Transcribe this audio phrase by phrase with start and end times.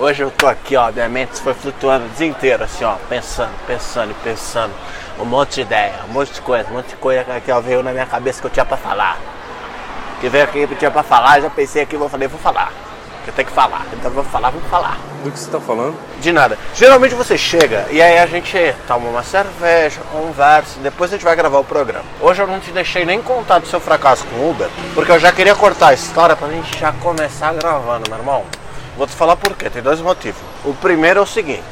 [0.00, 3.50] Hoje eu tô aqui, ó, minha mente foi flutuando o dia inteiro, assim, ó, pensando,
[3.66, 4.72] pensando e pensando.
[5.18, 7.82] Um monte de ideia, um monte de coisa, um monte de coisa que ó, veio
[7.82, 9.18] na minha cabeça que eu tinha pra falar.
[10.20, 12.72] Que veio aqui que eu tinha pra falar, já pensei aqui, vou falei, vou falar.
[13.26, 14.98] Eu tenho que falar, então vou falar, vou falar.
[15.24, 15.96] Do que você tá falando?
[16.20, 16.56] De nada.
[16.76, 18.56] Geralmente você chega e aí a gente
[18.86, 22.04] toma uma cerveja, conversa, depois a gente vai gravar o programa.
[22.20, 25.18] Hoje eu não te deixei nem contar do seu fracasso com o Uber, porque eu
[25.18, 28.44] já queria cortar a história pra gente já começar gravando, meu irmão.
[28.98, 30.40] Vou te falar por quê, tem dois motivos.
[30.64, 31.62] O primeiro é o seguinte.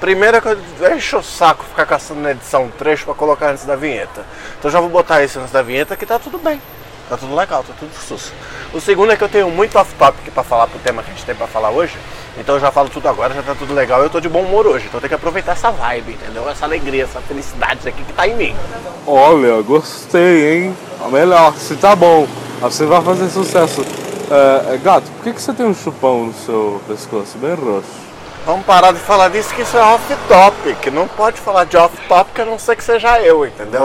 [0.00, 3.50] Primeiro é que eu encho o saco ficar caçando na edição um trecho pra colocar
[3.50, 4.24] antes da vinheta.
[4.60, 6.62] Então já vou botar isso antes da vinheta que tá tudo bem.
[7.08, 8.32] Tá tudo legal, tá tudo sus.
[8.72, 11.26] O segundo é que eu tenho muito off-topic pra falar pro tema que a gente
[11.26, 11.98] tem pra falar hoje.
[12.38, 14.00] Então eu já falo tudo agora, já tá tudo legal.
[14.00, 16.48] Eu tô de bom humor hoje, então tenho que aproveitar essa vibe, entendeu?
[16.48, 18.56] Essa alegria, essa felicidade aqui que tá em mim.
[19.04, 20.76] Olha, gostei, hein?
[21.10, 22.28] Melhor, se tá bom.
[22.60, 23.84] Você vai fazer sucesso.
[24.32, 27.90] É, é, gato, por que, que você tem um chupão no seu pescoço bem roxo?
[28.46, 30.86] Vamos parar de falar disso que isso é off-topic.
[30.90, 33.82] Não pode falar de off-topic a não ser que seja eu, entendeu?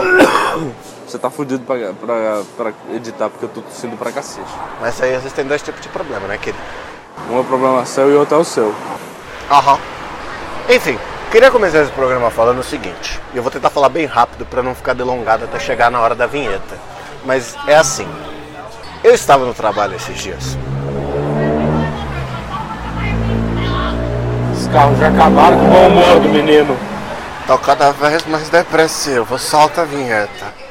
[1.05, 4.47] Você tá fudido pra, pra, pra editar porque eu tô tossindo pra cacete.
[4.79, 6.63] Mas aí existem dois tipos de problema, né, querido?
[7.29, 8.73] Um é problema seu e outro é o seu.
[9.51, 9.77] Aham.
[10.69, 10.97] Enfim,
[11.29, 13.19] queria começar esse programa falando o seguinte.
[13.35, 16.25] Eu vou tentar falar bem rápido para não ficar delongado até chegar na hora da
[16.25, 16.77] vinheta.
[17.25, 18.07] Mas é assim.
[19.03, 20.57] Eu estava no trabalho esses dias.
[24.53, 26.77] Os carros já acabaram com o bom humor do menino.
[27.45, 29.37] Tô cada vez mais depressivo.
[29.37, 30.66] Solta a vinheta.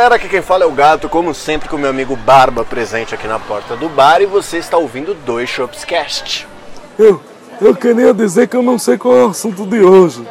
[0.00, 3.28] Galera, aqui quem fala é o Gato, como sempre com meu amigo Barba presente aqui
[3.28, 6.48] na porta do bar e você está ouvindo Dois Shops Cast.
[6.98, 7.20] Eu,
[7.60, 10.26] eu queria dizer que eu não sei qual é o assunto de hoje.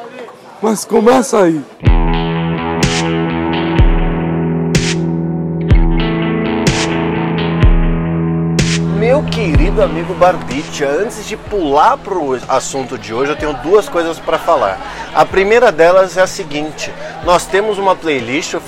[0.59, 1.63] Mas começa aí.
[8.97, 14.19] Meu querido amigo Barbicha, antes de pular pro assunto de hoje, eu tenho duas coisas
[14.19, 14.80] para falar.
[15.16, 16.94] A primeira delas é a seguinte:
[17.24, 18.58] nós temos uma playlist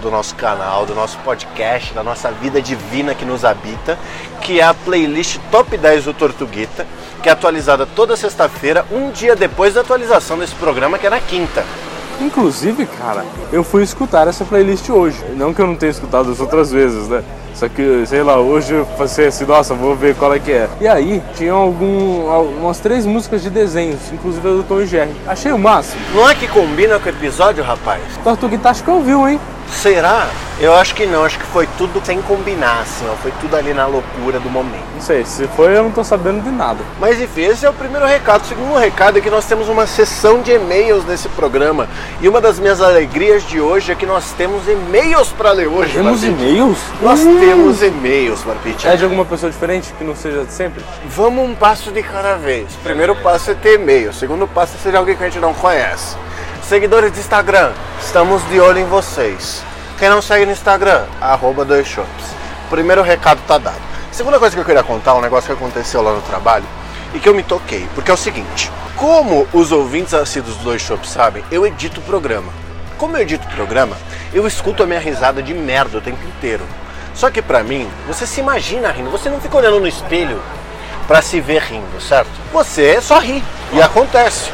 [0.00, 3.98] do nosso canal, do nosso podcast, da nossa vida divina que nos habita,
[4.40, 6.86] que é a playlist Top 10 do Tortuguita,
[7.20, 11.18] que é atualizada toda sexta-feira, um dia depois da atualização desse programa, que é na
[11.18, 11.64] quinta.
[12.20, 15.22] Inclusive, cara, eu fui escutar essa playlist hoje.
[15.36, 17.24] Não que eu não tenha escutado as outras vezes, né?
[17.52, 20.68] Só que, sei lá, hoje eu pensei assim, nossa, vou ver qual é que é.
[20.80, 22.26] E aí, tinha algum,
[22.60, 25.14] umas três músicas de desenhos, inclusive a do Tom e Jerry.
[25.26, 26.00] Achei o máximo.
[26.14, 28.02] Não é que combina com o episódio, rapaz?
[28.22, 29.40] Tortuguita acho que ouviu, hein?
[29.70, 30.28] Será?
[30.58, 33.14] Eu acho que não, acho que foi tudo sem combinar, assim, ó.
[33.16, 34.84] Foi tudo ali na loucura do momento.
[34.94, 36.78] Não sei, se foi eu não tô sabendo de nada.
[36.98, 38.42] Mas enfim, esse é o primeiro recado.
[38.42, 41.86] O segundo recado é que nós temos uma sessão de e-mails nesse programa.
[42.22, 45.92] E uma das minhas alegrias de hoje é que nós temos e-mails para ler hoje.
[45.92, 46.42] Temos Barbite.
[46.42, 46.78] e-mails?
[47.02, 48.88] Nós temos e-mails, Barbite.
[48.88, 50.82] É de alguma pessoa diferente que não seja de sempre?
[51.04, 52.74] Vamos um passo de cada vez.
[52.76, 54.08] O primeiro passo é ter e-mail.
[54.08, 56.16] O segundo passo é ser de alguém que a gente não conhece.
[56.68, 59.62] Seguidores de Instagram, estamos de olho em vocês.
[60.00, 62.34] Quem não segue no Instagram, arroba dois shops.
[62.68, 63.80] Primeiro recado tá dado.
[64.10, 66.64] Segunda coisa que eu queria contar, um negócio que aconteceu lá no trabalho
[67.14, 67.86] e que eu me toquei.
[67.94, 72.02] Porque é o seguinte, como os ouvintes assíduos do Dois Shops sabem, eu edito o
[72.02, 72.52] programa.
[72.98, 73.96] Como eu edito o programa,
[74.34, 76.66] eu escuto a minha risada de merda o tempo inteiro.
[77.14, 80.42] Só que pra mim, você se imagina rindo, você não fica olhando no espelho
[81.06, 82.32] pra se ver rindo, certo?
[82.52, 83.40] Você só ri
[83.72, 84.50] e acontece.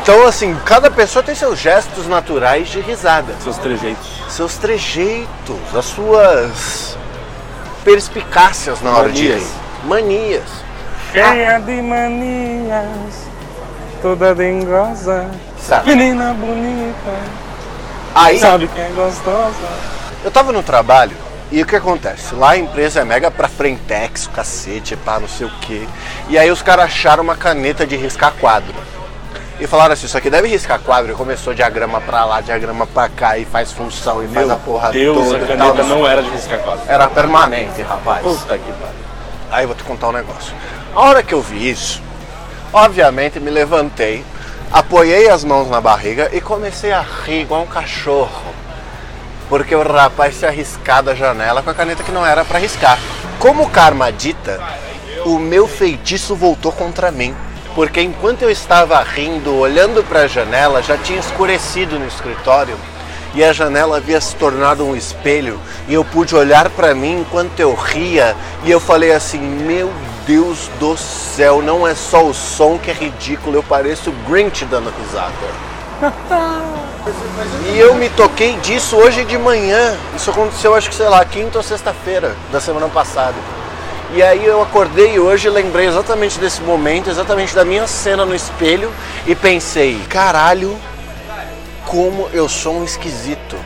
[0.00, 4.06] Então, assim, cada pessoa tem seus gestos naturais de risada, Seus trejeitos.
[4.28, 6.96] seus trejeitos, as suas
[7.84, 9.42] perspicácias na hora de Manias.
[9.42, 9.88] rir.
[9.88, 10.42] Manias.
[11.12, 13.26] Cheia de manias,
[14.00, 15.26] toda dengosa.
[15.60, 15.94] Sabe?
[15.94, 17.12] Menina bonita,
[18.14, 19.68] Aí, sabe que é gostosa.
[20.24, 21.16] eu tava no trabalho
[21.50, 22.34] e o que acontece?
[22.34, 25.86] Lá a empresa é mega pra frentex, cacete, pá, não sei o quê.
[26.28, 28.74] E aí os caras acharam uma caneta de riscar quadro.
[29.60, 31.12] E falaram assim, isso aqui deve riscar quadro.
[31.12, 34.90] E começou diagrama pra lá, diagrama pra cá, e faz função, e faz a porra
[34.90, 35.86] Deus, toda a e caneta tal.
[35.86, 36.82] não era de riscar quadro.
[36.86, 38.22] Era permanente, rapaz.
[38.22, 39.08] Puta que pariu.
[39.50, 40.54] Aí eu vou te contar um negócio.
[40.94, 42.02] A hora que eu vi isso,
[42.72, 44.24] obviamente me levantei,
[44.72, 48.54] apoiei as mãos na barriga e comecei a rir igual um cachorro.
[49.48, 52.98] Porque o rapaz se arriscado da janela com a caneta que não era para riscar.
[53.38, 54.60] Como o karma dita,
[55.24, 57.34] o meu feitiço voltou contra mim.
[57.74, 62.76] Porque enquanto eu estava rindo, olhando para a janela, já tinha escurecido no escritório
[63.34, 67.60] e a janela havia se tornado um espelho e eu pude olhar para mim enquanto
[67.60, 68.34] eu ria
[68.64, 69.92] e eu falei assim: Meu
[70.26, 74.92] Deus do céu, não é só o som que é ridículo, eu pareço Grinch dando
[75.00, 75.32] risada.
[77.72, 79.96] e eu me toquei disso hoje de manhã.
[80.14, 83.34] Isso aconteceu, acho que sei lá, quinta ou sexta-feira da semana passada.
[84.10, 88.90] E aí eu acordei hoje, lembrei exatamente desse momento, exatamente da minha cena no espelho
[89.26, 90.78] e pensei, caralho,
[91.84, 93.56] como eu sou um esquisito.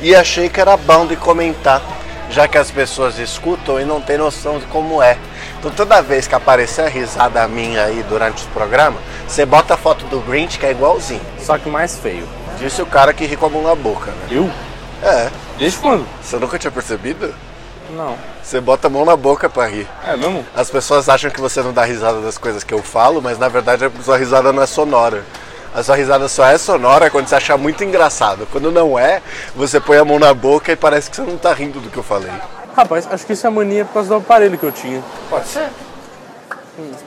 [0.00, 1.82] E achei que era bom de comentar,
[2.30, 5.18] já que as pessoas escutam e não têm noção de como é.
[5.58, 8.96] Então toda vez que aparecer a risada minha aí durante o programa,
[9.28, 11.20] você bota a foto do Grinch que é igualzinho.
[11.38, 12.26] Só que mais feio.
[12.58, 14.28] Disse o cara que ri com a mão na boca, né?
[14.30, 14.50] Eu?
[15.02, 15.28] É.
[15.58, 16.06] Desde quando?
[16.22, 17.34] Você nunca tinha percebido?
[17.96, 18.16] Não.
[18.42, 19.86] Você bota a mão na boca pra rir.
[20.06, 20.44] É mesmo?
[20.54, 23.48] As pessoas acham que você não dá risada das coisas que eu falo, mas na
[23.48, 25.24] verdade a sua risada não é sonora.
[25.74, 28.46] A sua risada só é sonora quando você achar muito engraçado.
[28.50, 29.22] Quando não é,
[29.54, 31.96] você põe a mão na boca e parece que você não tá rindo do que
[31.96, 32.32] eu falei.
[32.76, 35.02] Rapaz, acho que isso é mania por causa do aparelho que eu tinha.
[35.28, 35.68] Pode ser.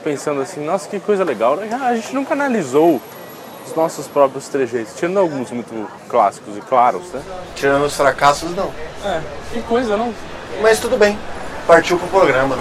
[0.02, 1.58] Pensando assim, nossa, que coisa legal.
[1.82, 3.02] A gente nunca analisou
[3.66, 7.22] os nossos próprios trejeitos, tirando alguns muito clássicos e claros, né?
[7.54, 8.72] Tirando os fracassos, não.
[9.04, 9.20] É,
[9.52, 10.14] que coisa, não?
[10.60, 11.18] Mas tudo bem.
[11.66, 12.56] Partiu pro programa.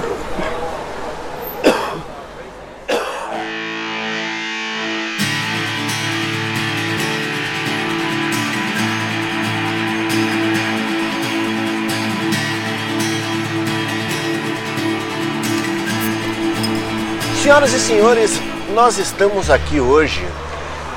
[17.41, 18.41] Senhoras e senhores,
[18.73, 20.25] nós estamos aqui hoje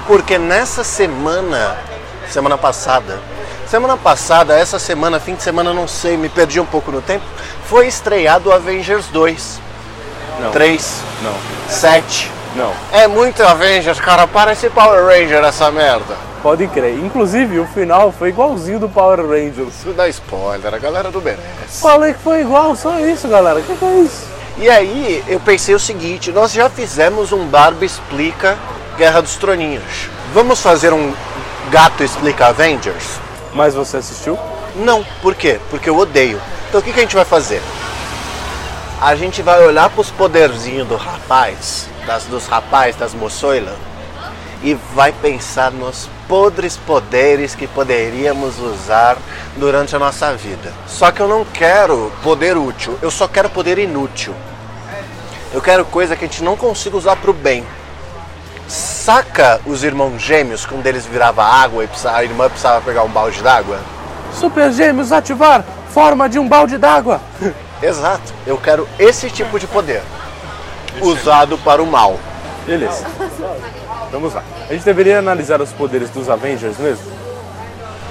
[0.07, 1.77] porque nessa semana,
[2.31, 3.19] semana passada,
[3.71, 7.25] semana passada, essa semana, fim de semana, não sei, me perdi um pouco no tempo,
[7.67, 9.61] foi estreado Avengers 2.
[10.41, 10.51] Não.
[10.51, 11.35] 3, Não.
[11.69, 12.31] 7.
[12.55, 12.73] Não.
[12.93, 16.17] É muito Avengers, cara, parece Power Ranger essa merda.
[16.43, 16.99] Pode crer.
[16.99, 19.75] Inclusive, o final foi igualzinho do Power Rangers.
[19.81, 21.83] Isso dá spoiler, a galera do merece.
[21.83, 23.59] Falei que foi igual, só isso, galera.
[23.59, 24.27] O que, que é isso?
[24.59, 28.57] E aí eu pensei o seguinte, nós já fizemos um Barbie Explica
[28.97, 30.09] Guerra dos Troninhos.
[30.33, 31.13] Vamos fazer um
[31.71, 33.26] Gato Explica Avengers?
[33.57, 34.39] Mas você assistiu?
[34.77, 35.59] Não, por quê?
[35.71, 36.39] Porque eu odeio.
[36.69, 37.63] Então o que, que a gente vai fazer?
[39.01, 43.75] A gente vai olhar para os poderzinhos do rapaz, das, dos rapazes, das moçoilas,
[44.63, 49.17] e vai pensar nos podres poderes que poderíamos usar
[49.57, 50.71] durante a nossa vida.
[50.87, 54.35] Só que eu não quero poder útil, eu só quero poder inútil.
[55.55, 57.65] Eu quero coisa que a gente não consiga usar para o bem.
[59.07, 63.41] Saca os irmãos gêmeos, quando eles virava água e a irmã precisava pegar um balde
[63.41, 63.79] d'água?
[64.33, 65.65] Super Gêmeos ativar!
[65.91, 67.21] Forma de um balde d'água!
[67.81, 68.35] Exato.
[68.45, 70.03] Eu quero esse tipo de poder.
[71.01, 72.19] Usado para o mal.
[72.67, 73.07] Beleza.
[74.11, 74.43] Vamos lá.
[74.69, 77.07] A gente deveria analisar os poderes dos Avengers mesmo?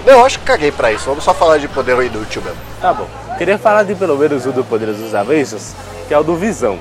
[0.05, 1.03] Eu acho que caguei pra isso.
[1.07, 2.61] Vamos só falar de poder inútil mesmo.
[2.79, 3.09] Tá bom.
[3.37, 5.75] Queria falar de pelo menos um dos poderes dos Avengers,
[6.07, 6.79] que é o do Visão.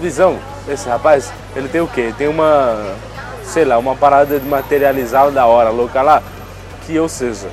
[0.00, 2.00] Visão, esse rapaz, ele tem o quê?
[2.00, 2.96] Ele tem uma,
[3.52, 6.22] sei lá, uma parada de materializar da hora, louca lá,
[6.86, 7.48] que ou seja,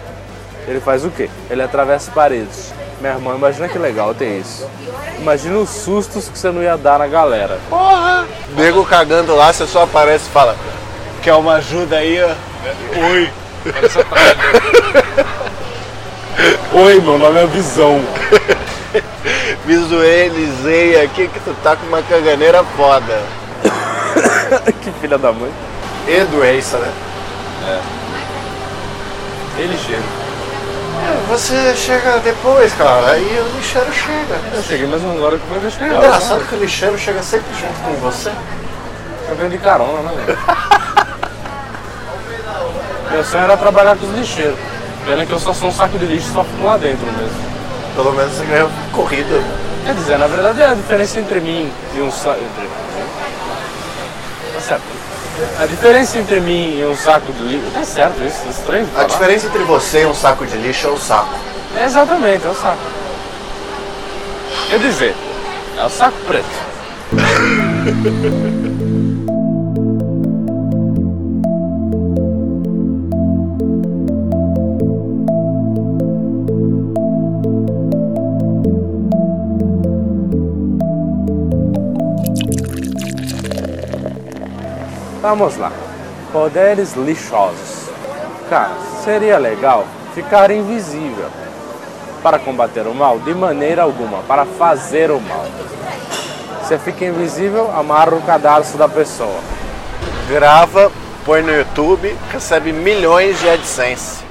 [0.66, 1.30] ele faz o quê?
[1.50, 2.74] Ele atravessa paredes.
[3.02, 4.66] Meu irmão, imagina que legal tem isso.
[5.18, 7.60] Imagina os sustos que você não ia dar na galera.
[7.70, 8.26] Porra!
[8.56, 10.56] Nego cagando lá, você só aparece e fala:
[11.22, 12.18] Quer uma ajuda aí?
[12.24, 12.30] ó?"
[13.12, 13.30] Oi.
[16.74, 18.02] Oi, meu nome é Visão.
[19.66, 23.22] Visualizei aqui que tu tá com uma caganeira foda.
[24.82, 25.52] que filha da mãe.
[26.10, 26.92] E doença, né?
[29.60, 30.02] Ele chega.
[31.30, 34.40] Você chega depois, cara, aí o lixeiro chega.
[34.56, 35.98] Eu cheguei mais uma hora que vai É chegar.
[35.98, 38.32] engraçado que o lixeiro chega sempre junto com você.
[39.30, 40.40] Eu venho de carona, né, velho?
[43.12, 44.58] Meu sonho era trabalhar com os lixeiros.
[45.06, 47.38] Pena que eu só sou um saco de lixo só fico lá dentro mesmo.
[47.96, 49.44] Pelo menos você ganhou corrida.
[49.86, 52.40] Quer dizer, na verdade é a diferença entre mim e um saco.
[52.40, 52.68] Entre...
[54.56, 55.09] Tá certo.
[55.60, 57.72] A diferença entre mim e um saco de lixo.
[57.74, 58.86] Tá certo isso, é estranho.
[58.86, 59.08] A falar.
[59.08, 61.34] diferença entre você e um saco de lixo é o saco.
[61.78, 62.82] É exatamente, é o saco.
[64.70, 65.16] Quer dizer,
[65.78, 66.70] é o saco preto.
[85.30, 85.72] Vamos lá.
[86.34, 87.88] Poderes lixosos.
[88.50, 88.72] Cara,
[89.04, 91.28] seria legal ficar invisível
[92.24, 95.46] para combater o mal de maneira alguma, para fazer o mal.
[96.64, 99.40] Você fica invisível, amarra o cadarço da pessoa.
[100.28, 100.92] Grava,
[101.24, 104.24] põe no YouTube, recebe milhões de AdSense.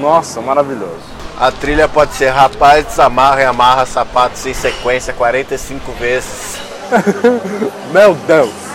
[0.00, 1.04] Nossa, maravilhoso.
[1.38, 6.56] A trilha pode ser rapaz, desamarra e amarra sapatos em sequência 45 vezes.
[7.92, 8.67] Meu Deus!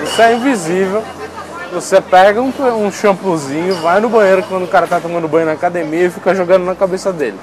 [0.00, 1.02] Você é invisível.
[1.72, 2.52] Você pega um,
[2.84, 6.34] um shampoozinho, vai no banheiro quando o cara tá tomando banho na academia e fica
[6.34, 7.38] jogando na cabeça dele.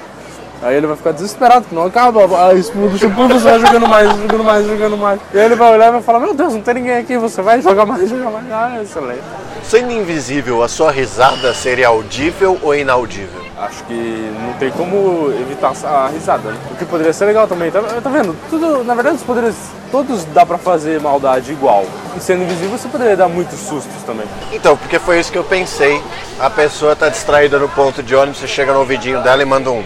[0.61, 3.87] Aí ele vai ficar desesperado, que não acaba a espuma do shampoo, você vai jogando
[3.87, 5.19] mais, jogando mais, jogando mais.
[5.33, 7.41] E aí ele vai olhar e vai falar, meu Deus, não tem ninguém aqui, você
[7.41, 8.45] vai jogar mais, jogar mais.
[8.49, 9.21] Ah, excelente.
[9.61, 13.42] Sendo invisível, a sua risada seria audível ou inaudível?
[13.57, 16.57] Acho que não tem como evitar a risada, né?
[16.71, 18.35] O que poderia ser legal também, tá, tá vendo?
[18.49, 19.55] Tudo, na verdade, os poderes,
[19.91, 21.85] todos dá pra fazer maldade igual.
[22.17, 24.25] E sendo invisível, você poderia dar muitos sustos também.
[24.51, 26.01] Então, porque foi isso que eu pensei.
[26.39, 29.69] A pessoa tá distraída no ponto de ônibus, você chega no ouvidinho dela e manda
[29.69, 29.83] um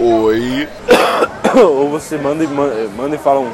[0.00, 0.66] Oi.
[1.54, 3.52] Ou você manda e, manda e fala um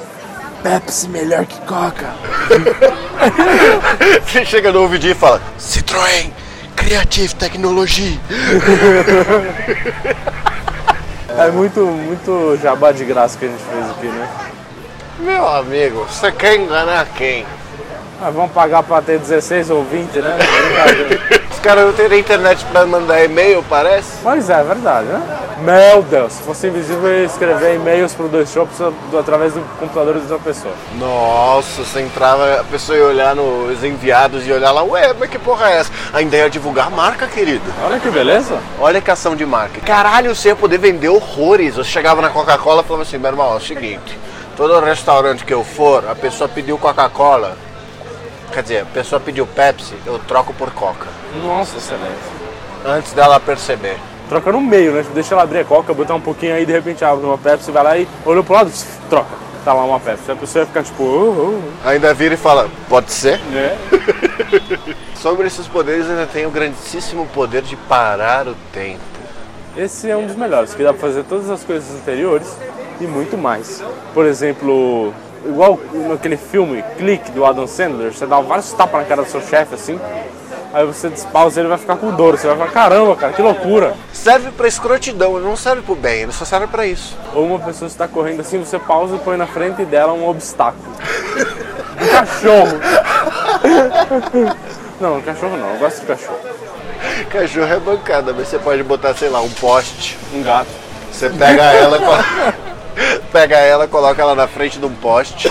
[0.63, 2.15] Pepsi melhor que Coca.
[4.25, 6.31] você chega no ouvidinho e fala Citroën,
[6.87, 8.21] Creative Technology.
[11.37, 14.29] é muito, muito jabá de graça que a gente fez aqui, né?
[15.19, 17.45] Meu amigo, você quer enganar quem?
[18.21, 20.39] Ah, vamos pagar para ter 16 ou 20, né?
[21.53, 24.19] Os caras não têm internet para mandar e-mail, parece?
[24.23, 25.23] Pois é, é verdade, né?
[25.59, 28.77] Meu Deus, se fosse invisível, eu ia escrever e-mails para dois shops
[29.19, 30.73] através do computador de outra pessoa.
[30.99, 35.39] Nossa, você entrava, a pessoa ia olhar nos enviados e olhar lá, ué, mas que
[35.39, 35.91] porra é essa?
[36.13, 37.65] Ainda ia divulgar a marca, querido.
[37.85, 38.59] Olha que beleza.
[38.79, 39.81] Olha que ação de marca.
[39.81, 41.77] Caralho, você ia poder vender horrores.
[41.77, 44.19] Você chegava na Coca-Cola e falava assim, meu irmão, é o seguinte,
[44.57, 47.57] todo restaurante que eu for, a pessoa pediu Coca-Cola,
[48.53, 51.07] Quer dizer, a pessoa pediu Pepsi, eu troco por Coca.
[51.43, 52.15] Nossa, excelente.
[52.85, 53.99] Antes dela perceber.
[54.29, 55.05] Troca no meio, né?
[55.15, 57.83] Deixa ela abrir a Coca, botar um pouquinho aí, de repente abre uma Pepsi, vai
[57.83, 58.73] lá e olhou pro lado,
[59.09, 59.47] troca.
[59.65, 60.31] Tá lá uma Pepsi.
[60.31, 61.03] A pessoa ia ficar tipo.
[61.03, 61.89] Oh, oh.
[61.89, 63.41] Ainda vira e fala, pode ser?
[63.53, 63.77] É.
[65.17, 69.01] Sobre esses poderes, ainda tem o grandíssimo poder de parar o tempo.
[69.77, 72.57] Esse é um dos melhores, que dá pra fazer todas as coisas anteriores
[73.01, 73.83] e muito mais.
[74.15, 75.13] Por exemplo,
[75.49, 79.41] igual naquele filme Clique do Adam Sandler, você dá vários tapas na cara do seu
[79.41, 80.01] chefe assim,
[80.73, 83.95] aí você despausa ele vai ficar com dor, você vai falar, caramba, cara, que loucura.
[84.13, 87.17] Serve pra escrotidão, não serve pro bem, ele só serve pra isso.
[87.35, 90.93] Ou uma pessoa está correndo assim, você pausa e põe na frente dela um obstáculo.
[92.01, 92.81] um cachorro.
[95.01, 96.39] não, um cachorro não, eu gosto de cachorro.
[97.31, 100.19] Cachorro é bancada, mas você pode botar, sei lá, um poste.
[100.35, 100.69] Um gato.
[101.11, 102.76] Você pega ela com
[103.33, 105.51] pega ela, coloca ela na frente de um poste.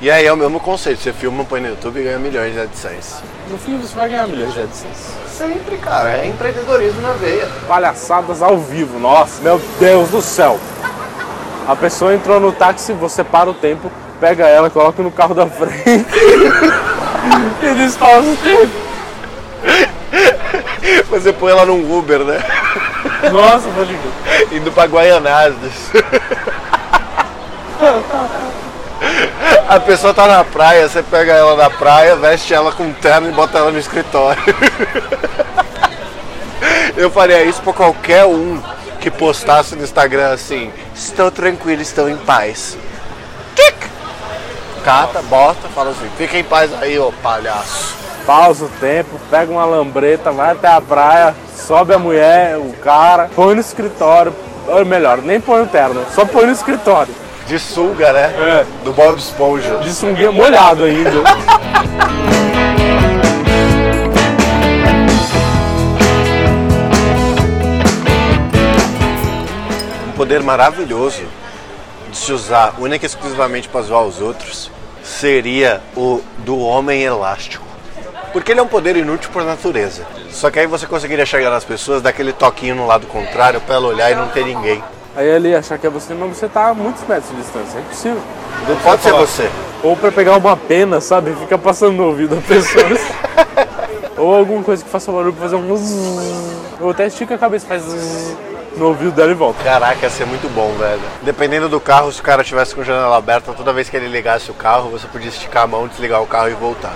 [0.00, 2.60] E aí é o mesmo conceito, você filma, põe no YouTube e ganha milhões de
[2.60, 3.22] AdSense.
[3.48, 5.14] No fim você vai ganhar milhões de AdSense.
[5.28, 7.48] Sempre, cara, é empreendedorismo na veia.
[7.66, 10.58] Palhaçadas ao vivo, nossa, meu Deus do céu.
[11.66, 13.90] A pessoa entrou no táxi, você para o tempo,
[14.20, 15.74] pega ela, coloca no carro da frente
[17.62, 18.84] e despausa o tempo.
[21.08, 22.38] Você põe ela num Uber, né?
[23.32, 23.96] Nossa, pode.
[24.54, 25.72] Indo pra Guaianadas.
[29.68, 33.32] A pessoa tá na praia, você pega ela na praia, veste ela com terno e
[33.32, 34.42] bota ela no escritório.
[36.96, 38.62] Eu faria isso pra qualquer um
[39.00, 42.78] que postasse no Instagram assim: Estou tranquilo, estou em paz.
[43.54, 43.90] Tic!
[44.84, 47.96] Cata, bota, fala assim: Fica em paz aí, ô palhaço.
[48.24, 53.28] Pausa o tempo, pega uma lambreta, vai até a praia, sobe a mulher, o cara,
[53.34, 54.34] põe no escritório.
[54.66, 57.14] Ou melhor, nem põe o terno, só põe no escritório.
[57.46, 58.32] De sunga, né?
[58.38, 58.66] É.
[58.84, 59.76] Do Bob Esponja.
[59.78, 61.10] De sunguinha molhado ainda.
[70.06, 71.22] um poder maravilhoso
[72.10, 74.70] de se usar única e exclusivamente para zoar os outros
[75.02, 77.66] seria o do homem elástico.
[78.32, 80.06] Porque ele é um poder inútil por natureza.
[80.30, 83.74] Só que aí você conseguiria chegar nas pessoas, dar aquele toquinho no lado contrário para
[83.74, 84.82] ela olhar e não ter ninguém.
[85.16, 87.78] Aí ele achar que é você, mas você tá a muitos metros de distância.
[87.78, 88.22] É impossível.
[88.68, 89.50] Não pode ser você.
[89.82, 91.34] Ou pra pegar uma pena, sabe?
[91.34, 92.84] Fica passando no ouvido da pessoa.
[94.16, 95.68] Ou alguma coisa que faça barulho pra fazer um.
[96.80, 97.84] Ou até estica a cabeça, faz
[98.76, 99.62] no ouvido dela e volta.
[99.62, 101.00] Caraca, ia ser muito bom, velho.
[101.22, 104.08] Dependendo do carro, se o cara tivesse com a janela aberta, toda vez que ele
[104.08, 106.94] ligasse o carro, você podia esticar a mão, desligar o carro e voltar.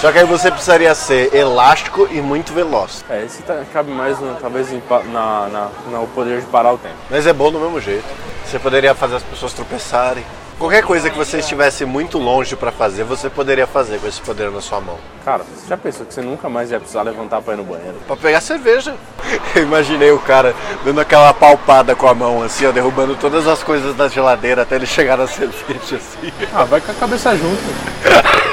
[0.00, 3.04] Só que aí você precisaria ser elástico e muito veloz.
[3.08, 4.68] É, esse tá, cabe mais, no, talvez,
[5.10, 6.96] na, na, no poder de parar o tempo.
[7.08, 8.04] Mas é bom do mesmo jeito.
[8.44, 10.24] Você poderia fazer as pessoas tropeçarem.
[10.58, 14.50] Qualquer coisa que você estivesse muito longe pra fazer, você poderia fazer com esse poder
[14.50, 14.96] na sua mão.
[15.24, 17.96] Cara, você já pensou que você nunca mais ia precisar levantar pra ir no banheiro?
[18.06, 18.94] Pra pegar cerveja.
[19.54, 23.62] Eu imaginei o cara dando aquela palpada com a mão, assim, ó, derrubando todas as
[23.62, 26.32] coisas da geladeira até ele chegar na cerveja, assim.
[26.54, 27.62] Ah, vai com a cabeça junto.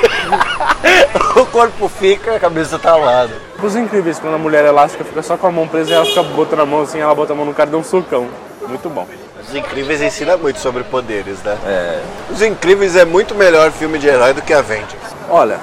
[1.36, 3.31] O corpo fica, a cabeça tá ao lado.
[3.62, 6.24] Os incríveis, quando a mulher elástica fica só com a mão presa e ela fica
[6.24, 8.27] botando a mão assim, ela bota a mão no cara e dá um socão.
[8.67, 9.08] Muito bom.
[9.48, 11.57] Os Incríveis ensina muito sobre poderes, né?
[11.65, 12.01] É.
[12.29, 15.01] Os Incríveis é muito melhor filme de herói do que Avengers.
[15.29, 15.60] Olha,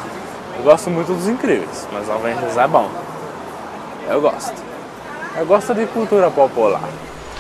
[0.57, 2.91] eu gosto muito dos incríveis, mas Avengers é bom.
[4.09, 4.55] Eu gosto.
[5.37, 6.81] Eu gosto de cultura popular.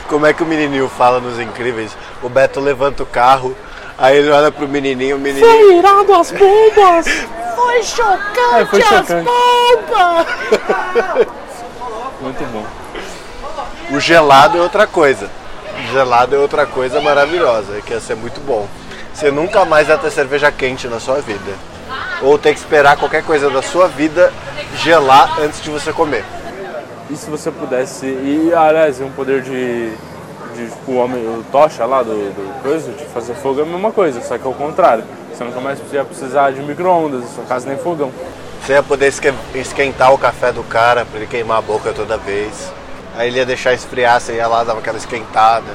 [0.08, 1.96] Como é que o menininho fala nos Incríveis?
[2.22, 3.54] O Beto levanta o carro,
[3.98, 5.72] aí ele olha pro menininho, o menininho...
[5.78, 7.06] irado as bombas!
[7.58, 9.28] Foi chocante, É, foi chocante.
[9.28, 10.26] bombas!
[12.22, 12.64] Muito bom.
[13.96, 15.28] O gelado é outra coisa.
[15.92, 18.66] Gelado é outra coisa maravilhosa, que ia ser muito bom.
[19.14, 21.52] Você nunca mais vai ter cerveja quente na sua vida.
[22.22, 24.32] Ou ter que esperar qualquer coisa da sua vida
[24.76, 26.24] gelar antes de você comer.
[27.10, 28.06] E se você pudesse.
[28.06, 29.90] E aliás, um poder de.
[30.54, 31.22] de tipo, o homem.
[31.26, 34.46] O tocha lá do, do coisa, de fazer fogo é a mesma coisa, só que
[34.46, 35.04] é o contrário.
[35.32, 38.12] Você nunca mais ia precisar de micro-ondas, na sua casa nem fogão.
[38.62, 42.18] Você ia poder esque- esquentar o café do cara pra ele queimar a boca toda
[42.18, 42.72] vez.
[43.18, 45.66] Aí ele ia deixar esfriar, você ia lá, dava aquela esquentada.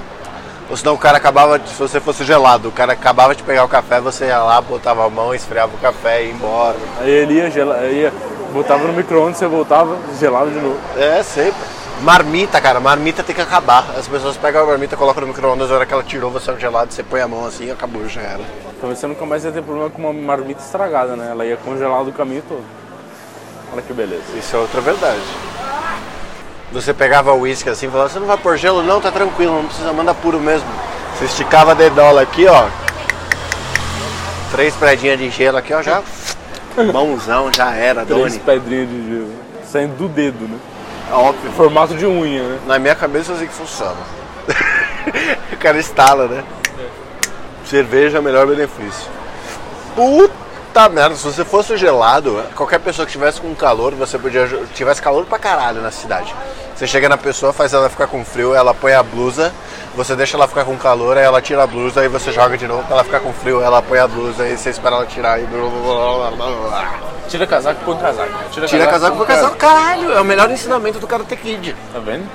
[0.70, 3.68] Ou senão o cara acabava, se você fosse gelado, o cara acabava de pegar o
[3.68, 6.78] café, você ia lá, botava a mão, esfriava o café e ia embora.
[7.02, 8.14] Aí ele ia, gela, ia
[8.54, 10.80] botava no micro-ondas, você voltava, gelado de novo.
[10.96, 11.60] É, sempre.
[12.02, 13.86] Marmita, cara, marmita tem que acabar.
[13.98, 16.60] As pessoas pegam a marmita, colocam no micro-ondas, na hora que ela tirou, você é
[16.60, 18.42] gelado, você põe a mão assim, acabou, já era.
[18.80, 21.30] Talvez você nunca mais ia ter problema com uma marmita estragada, né?
[21.32, 22.64] Ela ia congelar do caminho todo.
[23.72, 24.24] Olha que beleza.
[24.38, 25.22] Isso é outra verdade.
[26.74, 28.82] Você pegava o uísque assim e falava, você não vai pôr gelo?
[28.82, 30.68] Não, tá tranquilo, não precisa, manda puro mesmo.
[31.15, 32.65] Você esticava a dedola aqui, ó.
[34.51, 36.01] Três predinhas de gelo aqui, ó, já.
[36.92, 38.39] Mãozão, já era, Três Doni.
[38.39, 39.32] pedrinhas de gelo.
[39.63, 40.58] Saindo do dedo, né?
[41.12, 41.52] Óbvio.
[41.52, 42.60] Formato de unha, né?
[42.65, 43.95] Na minha cabeça é assim que funciona.
[45.54, 46.43] o cara estala, né?
[47.65, 49.12] Cerveja é o melhor benefício.
[49.95, 50.42] Puta
[50.90, 54.48] merda, se você fosse gelado, qualquer pessoa que tivesse com calor, você podia.
[54.74, 56.34] tivesse calor pra caralho na cidade.
[56.76, 59.54] Você chega na pessoa, faz ela ficar com frio, ela põe a blusa,
[59.96, 62.68] você deixa ela ficar com calor, aí ela tira a blusa, aí você joga de
[62.68, 65.40] novo pra ela ficar com frio, ela põe a blusa, aí você espera ela tirar
[65.40, 65.46] e.
[65.46, 67.00] blá, blá, blá, blá, blá.
[67.30, 68.32] Tira casaco põe casaco.
[68.52, 71.76] Tira casaco põe pro casaco, caralho, é o melhor ensinamento do Karate Kid.
[71.94, 72.28] Tá vendo?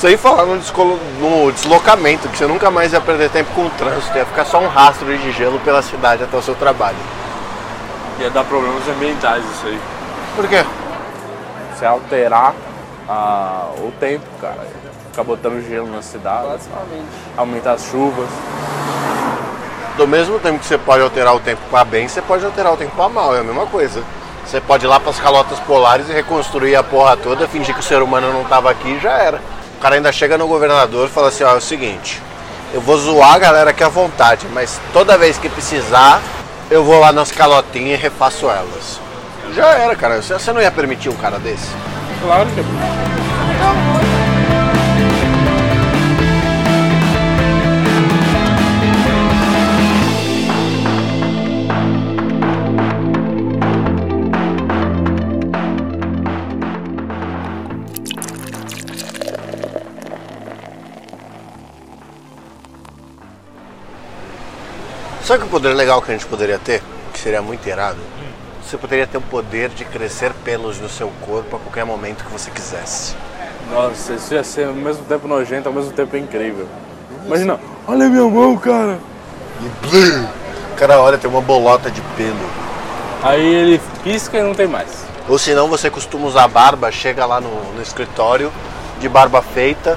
[0.00, 3.70] Sem falar no, descolo- no deslocamento, que você nunca mais ia perder tempo com o
[3.70, 6.96] trânsito, ia ficar só um rastro de gelo pela cidade até o seu trabalho.
[8.18, 9.78] Ia dar problemas ambientais isso aí.
[10.34, 10.64] Por quê?
[11.76, 12.54] Você alterar
[13.06, 14.66] ah, o tempo, cara.
[15.10, 16.60] Ficar botando gelo na cidade.
[17.36, 18.28] Aumentar as chuvas.
[19.98, 22.76] Do mesmo tempo que você pode alterar o tempo para bem, você pode alterar o
[22.78, 24.02] tempo para mal, é a mesma coisa.
[24.46, 27.80] Você pode ir lá para as calotas polares e reconstruir a porra toda, fingir que
[27.80, 29.59] o ser humano não estava aqui e já era.
[29.80, 32.20] O cara ainda chega no governador e fala assim, ó, é o seguinte,
[32.74, 36.20] eu vou zoar a galera aqui à vontade, mas toda vez que precisar,
[36.70, 39.00] eu vou lá nas calotinhas e refaço elas.
[39.54, 40.20] Já era, cara.
[40.20, 41.70] Você não ia permitir um cara desse?
[42.20, 42.60] Claro que
[65.30, 66.82] Sabe que o poder legal que a gente poderia ter?
[67.12, 67.98] Que seria muito irado?
[68.64, 72.32] Você poderia ter o poder de crescer pelos no seu corpo a qualquer momento que
[72.32, 73.14] você quisesse.
[73.70, 76.66] Nossa, isso ia ser ao mesmo tempo nojento, ao mesmo tempo incrível.
[77.24, 78.98] Imagina, olha minha mão, cara.
[79.60, 80.24] E blum,
[80.72, 82.50] o cara olha, tem uma bolota de pelo.
[83.22, 85.04] Aí ele pisca e não tem mais.
[85.28, 88.52] Ou se não, você costuma usar barba, chega lá no, no escritório
[88.98, 89.96] de barba feita,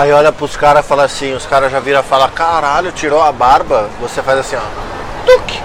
[0.00, 3.22] aí olha pros caras e fala assim, os caras já viram e falam, caralho, tirou
[3.22, 5.26] a barba, você faz assim, ó.
[5.26, 5.58] Tuc!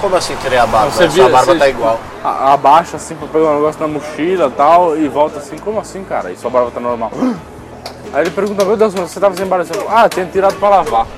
[0.00, 0.90] Como assim tirei a barba?
[0.90, 1.98] Você Sua vira- barba você- tá igual.
[2.24, 5.80] A- Abaixa assim pra pegar um negócio na mochila e tal e volta assim, como
[5.80, 6.30] assim, cara?
[6.30, 7.10] E sua barba tá normal.
[8.14, 9.64] Aí ele pergunta, meu Deus, mas você tava sem barba?
[9.64, 11.06] Você fala, Ah, tinha tirado pra lavar.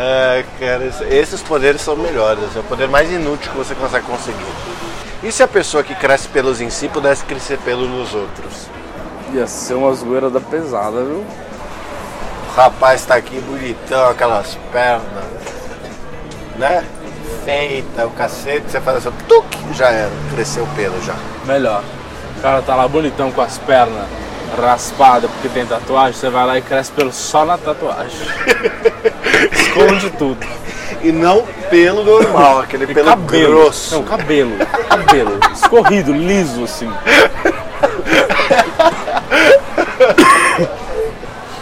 [0.00, 2.44] É, cara, esse- esses poderes são melhores.
[2.54, 4.46] É o poder mais inútil que você consegue conseguir.
[5.24, 8.68] E se a pessoa que cresce pelos em si pudesse crescer pelo nos outros?
[9.32, 11.24] Ia ser uma zoeira da pesada, viu?
[12.48, 15.24] O rapaz tá aqui bonitão, aquelas pernas,
[16.56, 16.84] né?
[17.44, 21.14] Feita, o cacete, você faz assim, tuc, já era, cresceu o pelo já.
[21.44, 21.82] Melhor.
[22.38, 24.06] O cara tá lá bonitão com as pernas
[24.56, 28.18] raspada porque tem tatuagem, você vai lá e cresce pelo só na tatuagem.
[29.52, 30.46] Esconde tudo.
[31.02, 33.96] E não pelo normal, aquele E pelo grosso.
[33.96, 34.56] Não, cabelo.
[34.88, 35.38] Cabelo.
[35.52, 36.90] Escorrido, liso assim.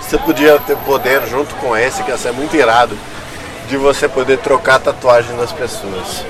[0.01, 2.97] Você podia ter poder junto com esse, que ia ser muito irado,
[3.69, 6.25] de você poder trocar a tatuagem das pessoas.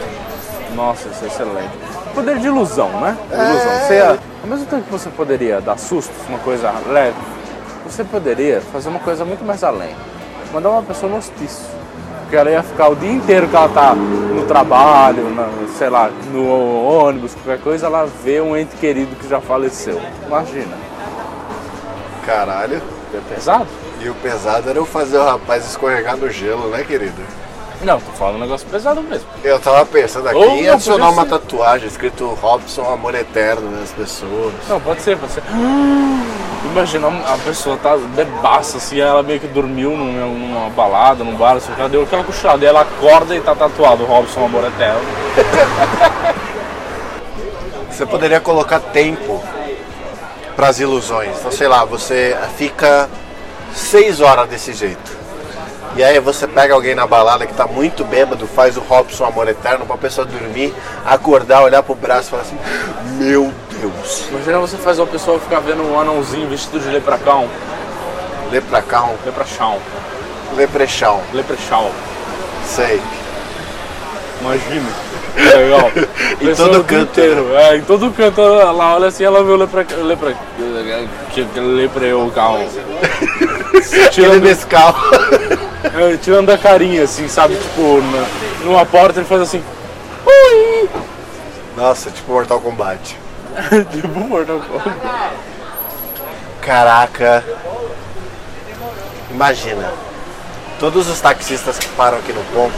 [0.74, 1.70] Nossa, isso é excelente.
[2.14, 3.16] Poder de ilusão, né?
[3.30, 3.34] É.
[3.50, 3.80] Ilusão.
[3.86, 7.16] Você, ia- ao mesmo tempo que você poderia dar sustos, uma coisa leve,
[7.84, 9.94] você poderia fazer uma coisa muito mais além.
[10.52, 11.64] Mandar uma pessoa no hospício.
[12.26, 16.10] Porque ela ia ficar o dia inteiro que ela tá no trabalho, na- sei lá,
[16.32, 16.44] no
[16.84, 20.00] ônibus, qualquer coisa, ela vê um ente querido que já faleceu.
[20.26, 20.76] Imagina.
[22.26, 22.82] Caralho.
[23.14, 23.68] É pesado?
[24.00, 27.22] E o pesado era eu fazer o rapaz escorregar no gelo, né, querido?
[27.82, 29.28] Não, tô falando um negócio pesado mesmo.
[29.44, 31.30] Eu tava pensando aqui Ou em adicionar uma ser.
[31.30, 34.54] tatuagem escrito Robson Amor Eterno nas pessoas.
[34.68, 35.42] Não, pode ser, pode ser.
[36.64, 41.56] Imagina a pessoa tá bebaça assim, ela meio que dormiu numa, numa balada, num bar,
[41.56, 45.00] assim, ela deu aquela cochilada, e ela acorda e tá tatuado Robson Amor Eterno.
[47.90, 49.42] Você poderia colocar tempo
[50.54, 51.38] para as ilusões.
[51.38, 53.08] Então, sei lá, você fica
[53.74, 55.16] seis horas desse jeito.
[55.96, 59.48] E aí você pega alguém na balada que tá muito bêbado, faz o Robson Amor
[59.48, 60.74] Eterno pra pessoa dormir,
[61.06, 62.58] acordar, olhar pro braço e falar assim,
[63.18, 67.48] meu Deus, Imagina você faz uma pessoa ficar vendo um anãozinho vestido de lepracão.
[68.52, 69.78] lepracão, Leprachão.
[70.54, 71.90] leprechão, Leprechão.
[72.66, 73.00] sei.
[74.42, 74.86] Imagina.
[75.34, 75.90] Legal.
[76.40, 77.54] Em todo canto, inteiro.
[77.56, 79.86] É, em todo canto ela olha assim, ela vê o lepra.
[80.02, 80.34] lepra.
[81.56, 82.66] lepreocão.
[84.12, 84.94] Tirando, mescal.
[86.12, 87.56] é, tirando a carinha assim, sabe?
[87.56, 89.62] Tipo, na- numa porta ele faz assim.
[91.76, 93.16] Nossa, tipo Mortal Kombat.
[93.92, 95.36] tipo Mortal Kombat.
[96.62, 97.44] Caraca.
[99.30, 99.92] Imagina.
[100.78, 102.74] Todos os taxistas que param aqui no ponto,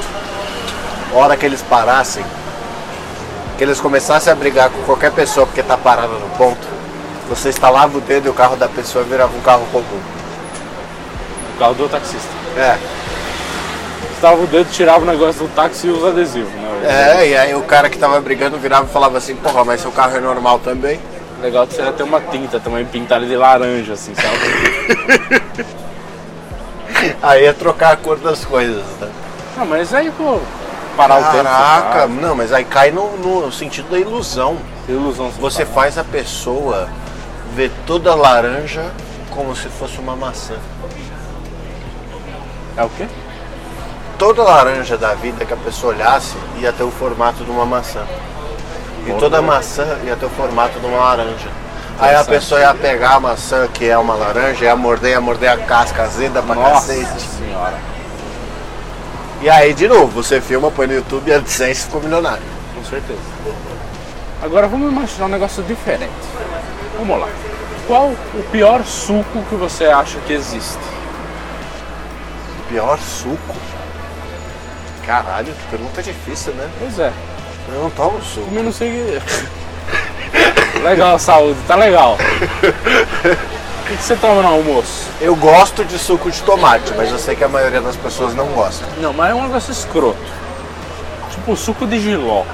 [1.12, 2.24] a hora que eles parassem,
[3.56, 6.64] que eles começassem a brigar com qualquer pessoa porque tá parada no ponto,
[7.28, 10.00] você estalava o dedo e o carro da pessoa virava um carro comum.
[11.58, 12.28] Carro do taxista.
[12.56, 12.78] É.
[14.14, 16.68] Estava o dedo, tirava o negócio do táxi e os adesivos, né?
[17.20, 19.92] É, e aí o cara que tava brigando virava e falava assim, porra, mas seu
[19.92, 21.00] carro é normal também?
[21.40, 25.78] Legal que seria ter uma tinta também pintada de laranja, assim, sabe?
[27.22, 29.08] Aí é trocar a cor das coisas, né?
[29.56, 30.40] Não, mas aí, pô,
[30.96, 31.44] parar o tempo.
[31.44, 34.56] Caraca, não, mas aí cai no, no sentido da ilusão.
[34.88, 36.88] Ilusão Você faz a pessoa
[37.54, 38.90] ver toda laranja
[39.30, 40.56] como se fosse uma maçã.
[42.78, 43.06] É o quê?
[44.16, 48.06] Toda laranja da vida que a pessoa olhasse ia ter o formato de uma maçã.
[49.04, 51.48] E toda maçã ia ter o formato de uma laranja.
[51.98, 55.50] Aí a pessoa ia pegar a maçã, que é uma laranja, ia morder, ia morder
[55.50, 57.20] a casca azeda pra Nossa cacete.
[57.20, 57.74] senhora.
[59.40, 62.42] E aí, de novo, você filma, põe no YouTube e a AdSense ficou milionário.
[62.76, 63.18] Com certeza.
[64.40, 66.12] Agora vamos imaginar um negócio diferente.
[66.96, 67.28] Vamos lá.
[67.88, 70.97] Qual o pior suco que você acha que existe?
[72.68, 73.54] Pior suco?
[75.06, 76.68] Caralho, pergunta difícil, né?
[76.78, 77.12] Pois é.
[77.72, 78.48] Eu não tomo suco.
[78.54, 79.20] Eu não sei.
[80.82, 82.16] legal, saúde, tá legal.
[83.82, 85.08] O que você toma no almoço?
[85.18, 88.46] Eu gosto de suco de tomate, mas eu sei que a maioria das pessoas não
[88.48, 88.84] gosta.
[89.00, 90.18] Não, mas é um negócio escroto.
[91.30, 92.44] Tipo suco de giló.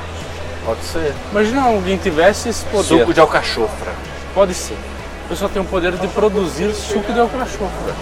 [0.65, 1.13] Pode ser.
[1.33, 2.85] Imagina alguém tivesse esse poder.
[3.01, 3.93] Suco de alcachofra.
[4.33, 4.79] Pode ser.
[5.27, 7.95] A pessoa tem o poder de produzir suco de alcachofra.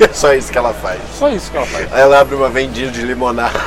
[0.00, 1.00] É só isso que ela faz.
[1.18, 1.92] Só isso que ela faz.
[1.92, 3.58] Aí ela abre uma vendinha de limonada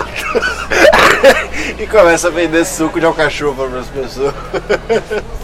[1.78, 4.34] e começa a vender suco de alcachofra para as pessoas.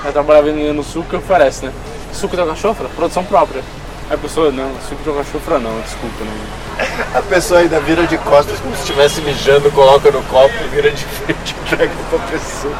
[0.00, 1.72] Ela trabalha vendendo suco e oferece, né?
[2.12, 2.88] Suco de alcachofra?
[2.88, 3.62] Produção própria.
[4.08, 6.24] Aí a pessoa, não, suco de alcachofra não, desculpa.
[6.24, 7.18] Não.
[7.18, 10.90] A pessoa ainda vira de costas como se estivesse mijando, coloca no copo e vira
[10.90, 12.74] de frente e entrega pra pessoa.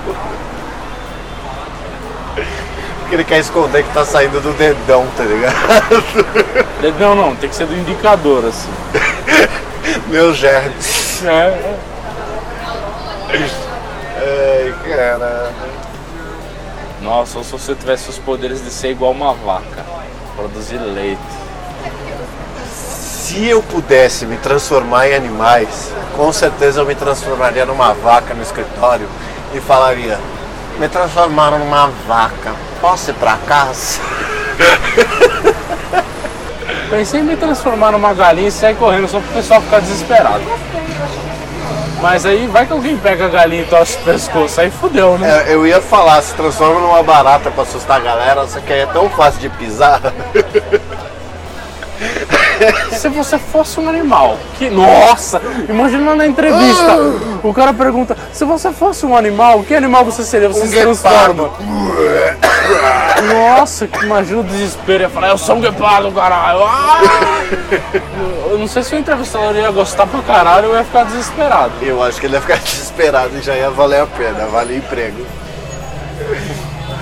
[3.00, 5.54] Porque ele quer esconder que tá saindo do dedão, tá ligado?
[6.98, 8.70] Não, não, tem que ser do indicador, assim.
[10.08, 11.22] Meus germes.
[11.24, 11.78] É,
[14.20, 15.52] Ai, cara.
[17.00, 19.84] Nossa, ou se você tivesse os poderes de ser igual uma vaca.
[20.36, 21.20] Produzir leite.
[22.72, 28.42] Se eu pudesse me transformar em animais, com certeza eu me transformaria numa vaca no
[28.42, 29.08] escritório
[29.54, 30.18] e falaria:
[30.78, 34.00] Me transformaram numa vaca, posso ir pra casa?
[36.90, 40.42] Pensei em me transformar numa galinha e sair correndo só pro pessoal ficar desesperado.
[42.00, 45.48] Mas aí vai que alguém pega a galinha e torce o pescoço, aí fudeu, né?
[45.48, 48.80] É, eu ia falar, se transforma numa barata pra assustar a galera, só que aí
[48.80, 50.00] é tão fácil de pisar.
[52.92, 54.68] Se você fosse um animal, que.
[54.70, 55.40] Nossa!
[55.68, 56.96] Imagina na entrevista.
[57.42, 60.48] O cara pergunta: se você fosse um animal, que animal você seria?
[60.48, 61.50] Você Um se transforma.
[63.32, 65.02] Nossa, que imagina o desespero.
[65.02, 66.60] Ia falar: eu sou um guepardo, caralho.
[66.64, 67.00] Ah!
[68.50, 71.72] Eu não sei se o entrevistador ia gostar pra caralho ou ia ficar desesperado.
[71.82, 74.76] Eu acho que ele ia ficar desesperado e já ia valer a pena, vale o
[74.78, 75.26] emprego.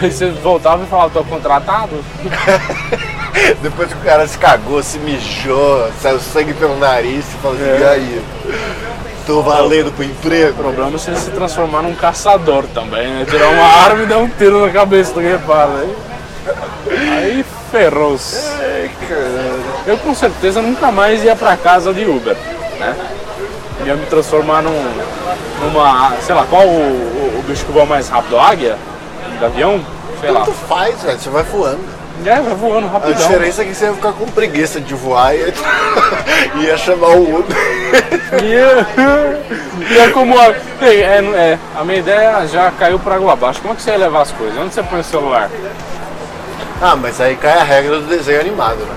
[0.01, 2.05] Aí você voltava e falava: tô contratado?
[3.63, 7.65] Depois que o cara se cagou, se mijou, saiu sangue pelo nariz, você fala assim,
[7.65, 7.79] É.
[7.81, 8.23] e aí?
[9.27, 10.55] Tô valendo pro O emprego?
[10.55, 13.27] problema é se ele se transformar num caçador também, né?
[13.29, 15.73] Tirar uma arma e dar um tiro na cabeça do guepardo.
[15.79, 18.41] Aí, aí ferrou-se.
[19.87, 22.37] Eu com certeza nunca mais ia pra casa de Uber,
[22.79, 22.95] né?
[23.85, 24.93] Ia me transformar num,
[25.61, 26.13] numa.
[26.21, 28.39] sei lá, qual o, o, o bicho que voa mais rápido?
[28.39, 28.77] Águia?
[29.41, 29.81] Gavião?
[30.21, 30.41] Sei lá.
[30.41, 31.81] Tanto faz, velho, você vai voando.
[32.25, 33.15] É, vai voando A rapidão.
[33.29, 35.53] diferença é que você ia ficar com preguiça de voar e
[36.65, 37.57] ia chamar o Uber.
[39.89, 40.37] E, é como.
[40.39, 40.47] A,
[40.85, 43.61] é, é, a minha ideia já caiu por água abaixo.
[43.61, 44.59] Como é que você ia levar as coisas?
[44.59, 45.49] Onde você põe o celular?
[46.83, 48.95] Ah, mas aí cai a regra do desenho animado, né?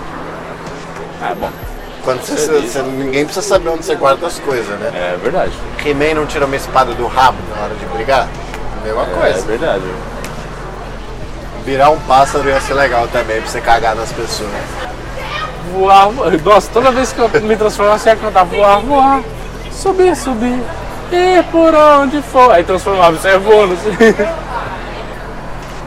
[1.22, 1.50] Ah, bom.
[2.04, 4.90] Quando você, Você você- ninguém precisa saber onde você guarda as coisas, né?
[4.94, 5.52] É verdade.
[5.86, 8.28] He-Man não tira uma espada do rabo na hora de brigar?
[8.84, 9.46] Mesma É coisa.
[9.46, 9.84] verdade.
[11.70, 14.50] Virar um pássaro ia ser legal também, pra você cagar nas pessoas.
[15.72, 16.32] Voar, voar.
[16.44, 19.22] Nossa, toda vez que eu me transformasse, eu ia cantar voar, voar,
[19.72, 20.60] subir, subir,
[21.12, 22.52] e por onde for.
[22.52, 23.76] Aí transformava, você ia voando.
[23.76, 23.96] assim.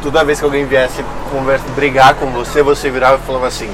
[0.05, 3.69] Toda vez que alguém viesse conversa, brigar com você, você virava e falava assim: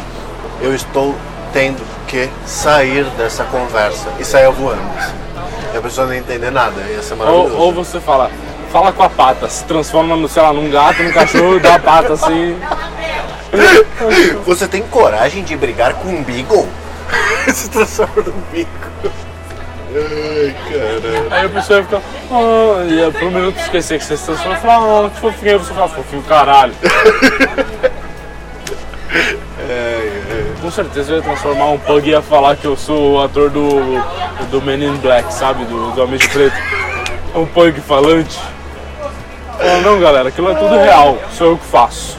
[0.63, 1.15] Eu estou
[1.53, 4.09] tendo que sair dessa conversa.
[4.19, 4.81] E saia voando.
[5.75, 7.55] E a pessoa não ia entender nada, ia ser maravilhoso.
[7.55, 8.31] Ou, ou você fala,
[8.73, 11.79] fala com a pata, se transforma, no, sei lá, num gato, num cachorro, dá a
[11.79, 12.57] pata assim.
[14.45, 16.69] Você tem coragem de brigar com um beagle?
[17.49, 19.13] Se transforma num beagle.
[19.91, 21.35] Ai, caramba.
[21.35, 24.25] Aí a pessoa ia ficar, ah, e aí, por um minuto esquecer que você se
[24.25, 26.75] transforma e falar, ah, que fofinho, aí você fala, fofinho, caralho.
[30.61, 33.49] Com certeza eu ia transformar um pug e ia falar que eu sou o ator
[33.49, 33.71] do,
[34.51, 35.65] do Men in Black, sabe?
[35.65, 36.57] Do, do Homem de Preto.
[37.35, 38.39] Um pug falante.
[39.83, 42.17] Não, galera, aquilo é tudo real, sou eu que faço.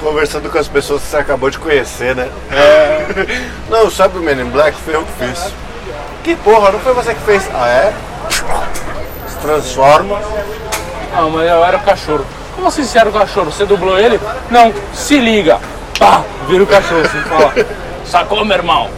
[0.00, 2.28] Conversando com as pessoas que você acabou de conhecer, né?
[2.52, 3.06] É.
[3.70, 4.76] Não, sabe o Men in Black?
[4.84, 5.52] Foi eu que fiz.
[6.22, 7.48] Que porra, não foi você que fez?
[7.54, 7.92] Ah, é?
[9.28, 10.20] Se transforma.
[11.14, 12.26] Ah, mas eu era o cachorro.
[12.54, 13.50] Como assim você era o cachorro?
[13.52, 14.20] Você dublou ele?
[14.50, 15.58] Não, se liga.
[15.98, 17.52] Pá, vira o cachorro assim, fala.
[18.04, 18.90] Sacou, meu irmão?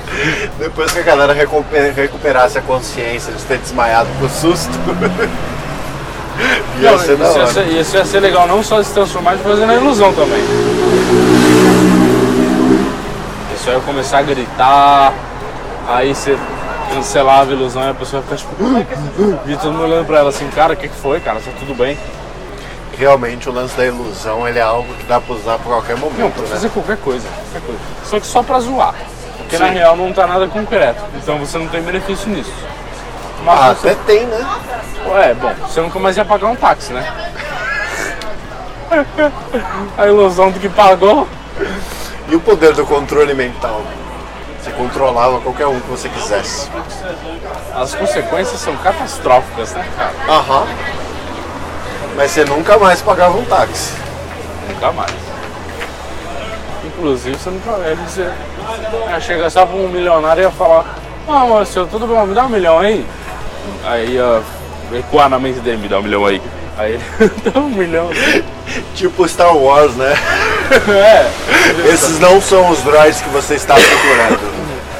[0.58, 4.72] Depois que a galera recuper- recuperasse a consciência de ter desmaiado por susto.
[6.82, 9.42] ia Não, ser isso, ia ser, isso ia ser legal não só se transformar, mas
[9.42, 10.42] fazendo a ilusão também.
[13.54, 15.12] Isso aí ia começar a gritar,
[15.88, 16.38] aí você
[16.94, 18.54] cancelava a ilusão e a pessoa ia ficar tipo.
[19.46, 21.40] E todo mundo olhando pra ela assim, cara, o que, que foi, cara?
[21.40, 21.98] Tá tudo bem?
[22.96, 26.10] Realmente o lance da ilusão ele é algo que dá pra usar por qualquer Não,
[26.10, 26.48] momento, pra né?
[26.48, 27.80] fazer qualquer coisa, qualquer coisa.
[28.04, 28.94] Só que só pra zoar.
[29.38, 29.74] Porque na Sim.
[29.74, 31.00] real não tá nada concreto.
[31.14, 32.52] Então você não tem benefício nisso.
[33.50, 34.46] Ah, até tem, né?
[35.24, 37.10] É, bom, você nunca mais ia pagar um táxi, né?
[39.96, 41.26] A ilusão do que pagou.
[42.28, 43.82] E o poder do controle mental?
[44.60, 46.68] Você controlava qualquer um que você quisesse.
[47.74, 50.12] As consequências são catastróficas, né, cara?
[50.28, 50.66] Aham.
[52.16, 53.94] Mas você nunca mais pagava um táxi.
[54.68, 55.12] Nunca mais.
[56.84, 58.30] Inclusive, você nunca vai dizer.
[59.06, 60.84] Aí chega só pra um milionário e ia falar:
[61.26, 63.06] Ah, mas senhor, tudo bom, me dá um milhão aí.
[63.84, 64.42] Aí ia
[64.92, 66.40] ecoar na mente dele: Me dá um milhão aí.
[66.76, 68.10] Aí ele dá um milhão.
[68.94, 70.14] Tipo Star Wars, né?
[70.88, 71.30] É.
[71.90, 74.38] Esses não são os droids que você está procurando.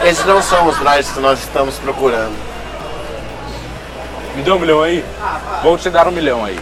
[0.02, 2.32] Esses não são os droids que nós estamos procurando.
[4.34, 5.04] Me dá um milhão aí?
[5.62, 6.58] Vou te dar um milhão aí.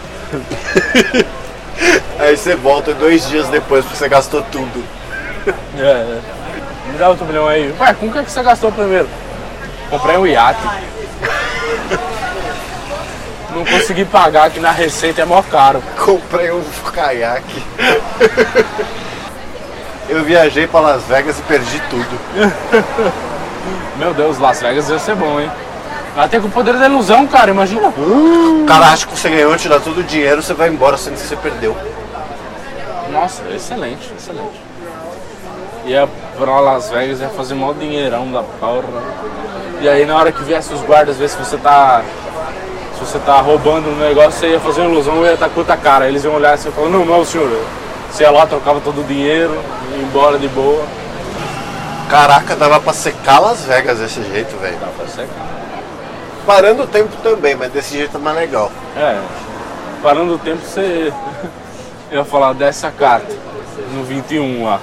[2.19, 4.83] Aí você volta dois dias depois porque você gastou tudo.
[5.77, 6.21] É, é.
[6.91, 7.73] Me dá outro milhão aí.
[7.79, 9.07] Ué, com o que, é que você gastou primeiro?
[9.89, 10.59] Comprei um iate.
[13.57, 15.81] Não consegui pagar, que na receita é mó caro.
[15.97, 17.63] Comprei um caiaque.
[20.07, 22.19] Eu viajei para Las Vegas e perdi tudo.
[23.97, 25.49] Meu Deus, Las Vegas ia ser bom, hein?
[26.15, 27.87] Até com o poder da ilusão, cara, imagina.
[27.89, 31.15] O cara acha que você ganhou, te dá todo o dinheiro, você vai embora sendo
[31.15, 31.75] que você perdeu.
[33.11, 34.61] Nossa, excelente, excelente.
[35.83, 38.83] Ia pra Las Vegas, ia fazer mó dinheirão da porra.
[39.81, 42.03] E aí na hora que viesse os guardas ver se você tá.
[42.97, 45.59] Se você tá roubando um negócio, você ia fazer uma ilusão e ia estar com
[45.59, 46.07] outra cara.
[46.07, 47.47] Eles iam olhar assim e falar, não, não, senhor.
[48.09, 49.53] Você ia lá, trocava todo o dinheiro,
[49.91, 50.83] ia embora de boa.
[52.09, 54.77] Caraca, dava pra secar Las Vegas desse jeito, velho.
[54.79, 55.47] Dá pra secar.
[56.45, 58.71] Parando o tempo também, mas desse jeito é mais legal.
[58.95, 59.21] É.
[60.01, 61.13] Parando o tempo, você.
[62.11, 63.35] Ia falar dessa carta.
[63.93, 64.79] No 21 lá.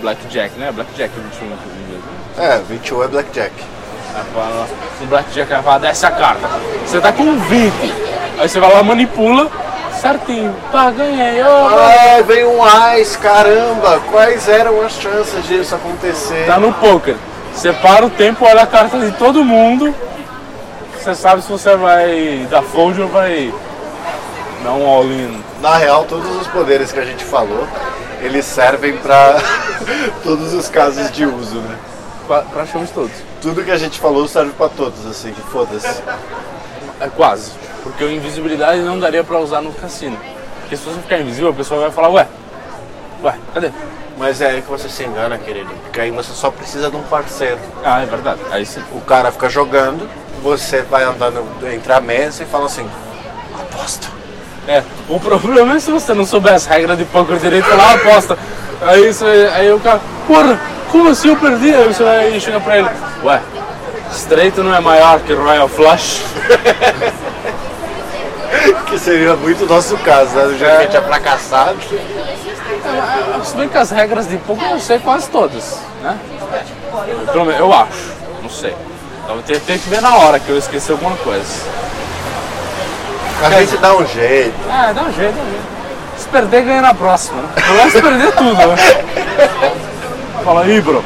[0.00, 0.72] Blackjack, né?
[0.72, 2.02] Blackjack 21 inclusive.
[2.38, 3.52] É, 21 é Blackjack.
[4.34, 4.66] Fala,
[5.00, 6.48] No Blackjack vai falar dessa carta.
[6.86, 7.72] Você tá com 20.
[8.38, 9.50] Aí você vai lá, manipula,
[10.00, 10.54] certinho.
[10.70, 11.40] Tá, ganhei.
[11.42, 14.00] Ai, veio um Ais, caramba!
[14.10, 16.46] Quais eram as chances disso acontecer?
[16.46, 17.16] Tá no poker.
[17.54, 19.94] Você para o tempo, olha a carta de todo mundo.
[20.98, 23.52] Você sabe se você vai dar fold ou vai
[24.64, 25.42] dar um all-in.
[25.60, 27.66] Na real, todos os poderes que a gente falou,
[28.20, 29.36] eles servem pra
[30.22, 31.76] todos os casos de uso, né?
[32.32, 33.12] Pra- Praticamente todos.
[33.42, 36.02] Tudo que a gente falou serve pra todos, assim, que foda-se.
[36.98, 37.52] É quase.
[37.82, 40.16] Porque o invisibilidade não daria pra usar no cassino.
[40.60, 42.26] Porque se você ficar invisível, a pessoa vai falar, ué,
[43.22, 43.70] ué, cadê?
[44.16, 45.68] Mas é aí que você se engana, querido.
[45.82, 47.58] Porque aí você só precisa de um parceiro.
[47.84, 48.40] Ah, é verdade.
[48.50, 48.82] Aí sim.
[48.92, 50.08] O cara fica jogando,
[50.42, 52.88] você vai andando entre a mesa e fala assim,
[53.60, 54.08] aposta.
[54.66, 58.38] É, o problema é se você não souber as regras de poker direito, ah, aposta.
[58.80, 60.58] Aí, você, aí o cara, porra,
[60.92, 61.74] como assim eu perdi?
[61.74, 62.88] Aí você vai e chega pra ele,
[63.24, 63.40] ué,
[64.12, 66.22] estreito não é maior que Royal Flush?
[68.86, 70.44] Que seria muito nosso caso, né?
[70.44, 71.78] Do jeito que a gente é fracassado.
[73.42, 76.18] Se bem que as regras de poker eu sei quase todas, né?
[77.32, 78.76] Pelo menos, eu acho, não sei.
[79.24, 81.46] Então tem, tem que ver na hora que eu esqueci alguma coisa.
[83.42, 84.54] A gente dá um jeito.
[84.68, 85.66] É, dá um jeito, dá um jeito.
[86.18, 87.48] Se perder, ganha na próxima, né?
[87.54, 89.82] Pelo menos perder tudo, né?
[90.44, 91.02] Fala aí, bro.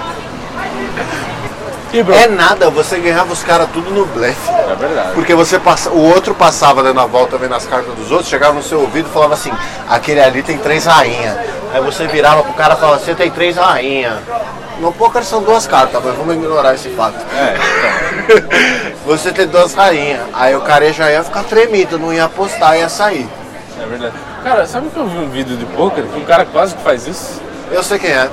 [1.92, 2.14] E, bro?
[2.14, 4.50] É nada, você ganhava os caras tudo no blefe.
[4.50, 5.12] É verdade.
[5.14, 8.54] Porque você passa, o outro passava dando a volta vendo as cartas dos outros, chegava
[8.54, 9.52] no seu ouvido e falava assim,
[9.88, 11.36] aquele ali tem três rainhas.
[11.72, 14.18] Aí você virava pro cara e falava, você tem três rainhas.
[14.80, 17.16] No poker são duas cartas, mas vamos ignorar esse fato.
[17.34, 17.56] É,
[19.06, 20.20] Você tem duas rainhas.
[20.34, 23.26] Aí o cara já ia ficar tremido, não ia apostar, ia sair.
[23.80, 24.14] é verdade.
[24.44, 27.06] Cara, sabe que eu vi um vídeo de poker que um cara quase que faz
[27.06, 27.40] isso?
[27.70, 28.28] Eu sei quem é.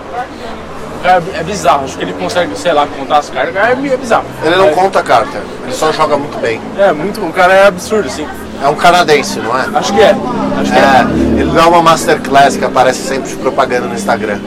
[1.03, 3.53] Cara é bizarro, acho que ele consegue, sei lá, contar as cartas.
[3.57, 4.23] É, é bizarro.
[4.41, 6.61] Ele não é, conta carta, ele só joga muito bem.
[6.79, 7.19] É, muito.
[7.19, 8.25] O cara é absurdo, assim.
[8.63, 9.67] É um canadense, não é?
[9.77, 10.15] Acho que é.
[10.61, 10.81] Acho que é.
[10.81, 14.39] É, ele dá uma masterclass que aparece sempre de propaganda no Instagram.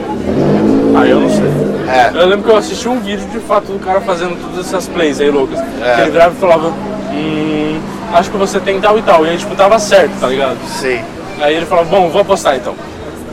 [0.99, 1.67] Aí eu não sei.
[1.87, 2.09] É.
[2.15, 5.21] Eu lembro que eu assisti um vídeo de fato do cara fazendo todas essas plays
[5.21, 5.59] aí loucas.
[5.59, 6.01] É.
[6.01, 7.79] Ele virava e falava, hum,
[8.13, 9.23] acho que você tem tal e tal.
[9.27, 10.57] E aí tipo, tava certo, tá ligado?
[10.67, 10.99] Sim.
[11.39, 12.73] Aí ele falava, bom, vou apostar então.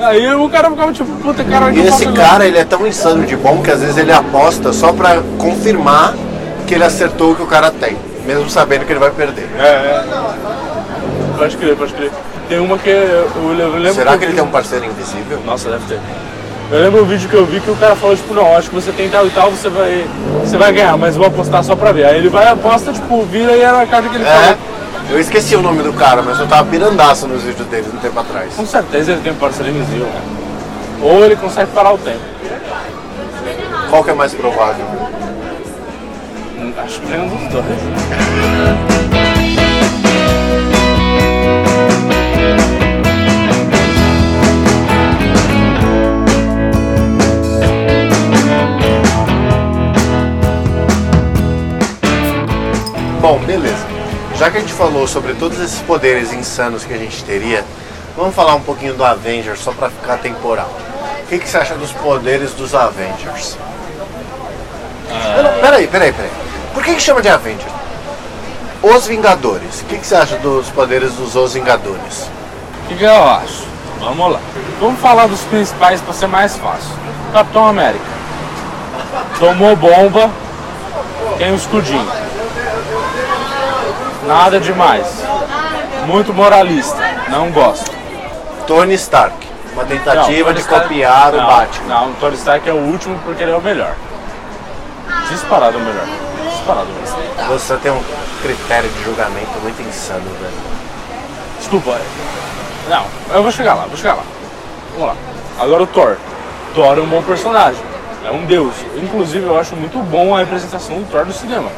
[0.00, 3.36] Aí o cara ficava tipo, puta cara, E esse cara, ele é tão insano de
[3.36, 6.14] bom que às vezes ele aposta só pra confirmar
[6.66, 9.48] que ele acertou o que o cara tem, mesmo sabendo que ele vai perder.
[9.58, 10.04] É, é.
[11.38, 12.10] Pode crer, pode crer.
[12.48, 13.94] Tem uma que eu, eu lembro.
[13.94, 15.38] Será eu que ele vi- tem um parceiro invisível?
[15.46, 15.98] Nossa, deve ter.
[16.72, 18.74] Eu lembro um vídeo que eu vi que o cara falou, tipo, não, acho que
[18.74, 20.06] você tem tal e tal, você vai,
[20.42, 22.06] você vai ganhar, mas vou apostar só pra ver.
[22.06, 24.56] Aí ele vai, aposta, tipo, vira e era a carta que ele É.
[25.10, 28.18] eu esqueci o nome do cara, mas eu tava pirandaço nos vídeos dele um tempo
[28.18, 28.54] atrás.
[28.54, 30.22] Com certeza ele tem um parceiro invisível, né?
[31.02, 32.20] Ou ele consegue parar o tempo.
[33.90, 34.84] Qual que é mais provável?
[36.58, 37.64] Hum, Acho que tem um dos dois.
[53.20, 53.73] Bom, beleza.
[54.36, 57.64] Já que a gente falou sobre todos esses poderes insanos que a gente teria,
[58.16, 60.68] vamos falar um pouquinho do Avengers só pra ficar temporal.
[61.22, 63.56] O que, que você acha dos poderes dos Avengers?
[65.36, 66.30] Eu não- Peraí, peraí, peraí.
[66.74, 67.72] Por que, que chama de Avengers?
[68.82, 69.80] Os Vingadores.
[69.80, 72.28] O que, que você acha dos poderes dos Os Vingadores?
[72.84, 73.64] O que, que eu acho?
[74.00, 74.40] Vamos lá.
[74.80, 76.90] Vamos falar dos principais para ser mais fácil.
[77.32, 78.04] Capitão América.
[79.38, 80.28] Tomou bomba,
[81.38, 82.06] tem um escudinho.
[84.26, 85.06] Nada demais.
[86.06, 86.98] Muito moralista.
[87.28, 87.90] Não gosto.
[88.66, 89.34] Tony Stark.
[89.72, 91.88] Uma tentativa Tony de Stark- copiar o não, Batman.
[91.94, 93.94] Não, o Tony Stark é o último porque ele é o melhor.
[95.28, 96.06] Disparado é o melhor.
[96.50, 96.86] Disparado.
[96.88, 97.48] o melhor.
[97.48, 98.02] Você tem um
[98.42, 100.54] critério de julgamento muito insano, velho.
[101.58, 101.98] Desculpa.
[102.88, 104.22] Não, eu vou chegar lá, vou chegar lá.
[104.92, 105.14] Vamos lá.
[105.58, 106.16] Agora o Thor.
[106.74, 107.80] Thor é um bom personagem.
[108.24, 108.74] É um deus.
[108.96, 111.68] Inclusive eu acho muito bom a representação do Thor no cinema.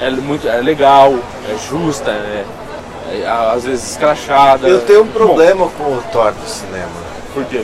[0.00, 1.14] É muito é legal,
[1.48, 2.44] é justa, é,
[3.12, 4.66] é, às vezes escrachada.
[4.66, 6.88] Eu tenho um Bom, problema com o Thor do cinema.
[7.32, 7.62] por quê?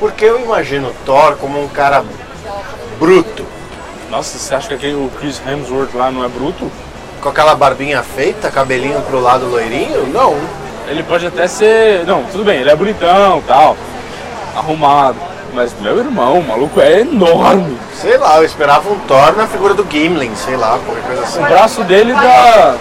[0.00, 2.04] Porque eu imagino o Thor como um cara
[2.98, 3.44] bruto,
[4.10, 6.70] Nossa, você acha que aquele, o Chris Hemsworth lá não é bruto?
[7.20, 10.06] Com aquela barbinha feita, cabelinho pro lado loirinho?
[10.06, 10.36] Não.
[10.86, 12.04] Ele pode até ser.
[12.06, 13.76] Não, tudo bem, ele é bonitão tal,
[14.54, 15.16] arrumado.
[15.56, 17.78] Mas meu irmão, o maluco é enorme.
[17.94, 21.42] Sei lá, eu esperava um Thor na figura do Gimlin, sei lá, qualquer coisa assim.
[21.42, 22.74] O braço dele dá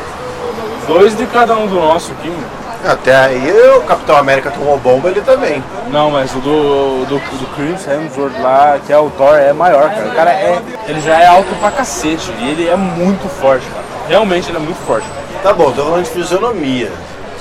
[0.85, 2.27] dois de cada um do nosso aqui.
[2.27, 2.43] mano.
[2.85, 5.63] Até aí o Capitão América tomou bomba, ele também.
[5.89, 9.89] Não, mas o do, do, do Chris Hemsworth lá, que é o Thor, é maior,
[9.89, 10.07] cara.
[10.09, 10.61] O cara é.
[10.85, 12.29] Ele já é alto pra cacete.
[12.41, 13.85] E ele é muito forte, cara.
[14.09, 15.07] Realmente ele é muito forte.
[15.41, 16.91] Tá bom, tô falando de fisionomia.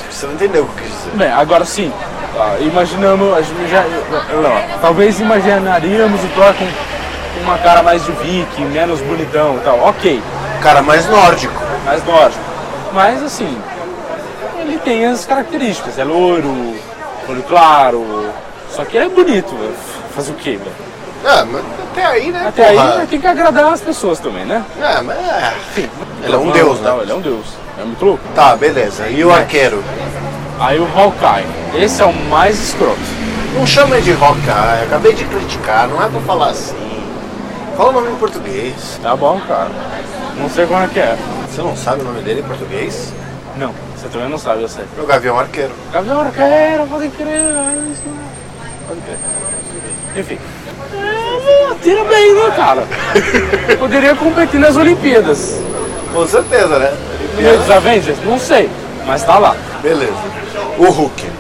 [0.09, 1.11] Você não entendeu o que eu quis dizer.
[1.14, 1.93] Bem, agora sim,
[2.39, 6.66] ah, imaginamos, já, não, talvez imaginaríamos o Thor com
[7.45, 10.22] uma cara mais de viking, menos bonitão e tal, ok,
[10.62, 11.55] Cara mais nórdico.
[11.85, 12.43] mais nórdico.
[12.93, 13.59] Mas assim,
[14.61, 16.49] ele tem as características, é loiro,
[17.28, 18.30] olho claro,
[18.70, 19.74] só que é bonito, velho.
[20.14, 20.85] fazer o quê, velho?
[21.26, 22.45] Ah, mas até aí, né?
[22.49, 22.97] Até aí porra?
[22.97, 24.62] né, tem que agradar as pessoas também, né?
[24.80, 25.55] É, mas é.
[25.70, 25.91] Enfim,
[26.22, 26.91] Ele é um deus, né?
[26.91, 27.47] Não, ele é um deus,
[27.80, 28.22] é muito louco.
[28.35, 29.07] Tá, beleza.
[29.09, 29.82] E o arqueiro?
[30.59, 32.99] Aí o Hawkeye, esse é o mais escroto.
[33.55, 36.77] Não chama de Hawkeye, acabei de criticar, não é pra falar assim.
[37.77, 38.99] Fala o nome em português.
[39.03, 39.71] Tá bom, cara.
[40.37, 41.17] Não sei como é que é.
[41.49, 43.13] Você não sabe o nome dele em português?
[43.57, 44.85] Não, você também não sabe, eu sei.
[44.97, 45.73] O Gavião Arqueiro.
[45.93, 48.03] Gavião Arqueiro, pode crer, é isso.
[48.87, 49.19] Pode crer.
[50.17, 50.39] Enfim.
[50.95, 52.87] É, tira bem, né, cara?
[53.79, 55.61] Poderia competir nas Olimpíadas.
[56.13, 56.93] Com certeza, né?
[57.59, 58.19] Dos Avengers?
[58.25, 58.71] Não sei,
[59.05, 59.57] mas tá lá.
[59.83, 60.43] Beleza.
[60.79, 61.31] O Hulk.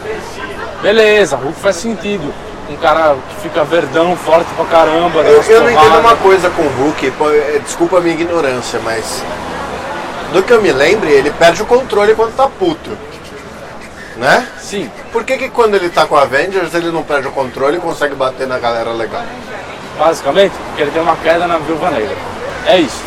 [0.82, 2.32] Beleza, Hulk faz sentido.
[2.68, 5.20] Um cara que fica verdão, forte pra caramba.
[5.20, 9.22] Eu, eu não entendo uma coisa com o Hulk, é, desculpa a minha ignorância, mas.
[10.32, 12.90] Do que eu me lembre, ele perde o controle quando tá puto.
[14.16, 14.46] Né?
[14.60, 17.80] Sim, Por que, que quando ele tá com Avengers ele não perde o controle e
[17.80, 19.24] consegue bater na galera legal?
[19.98, 22.16] basicamente, porque ele tem uma queda na Viúva Negra.
[22.66, 23.02] É isso.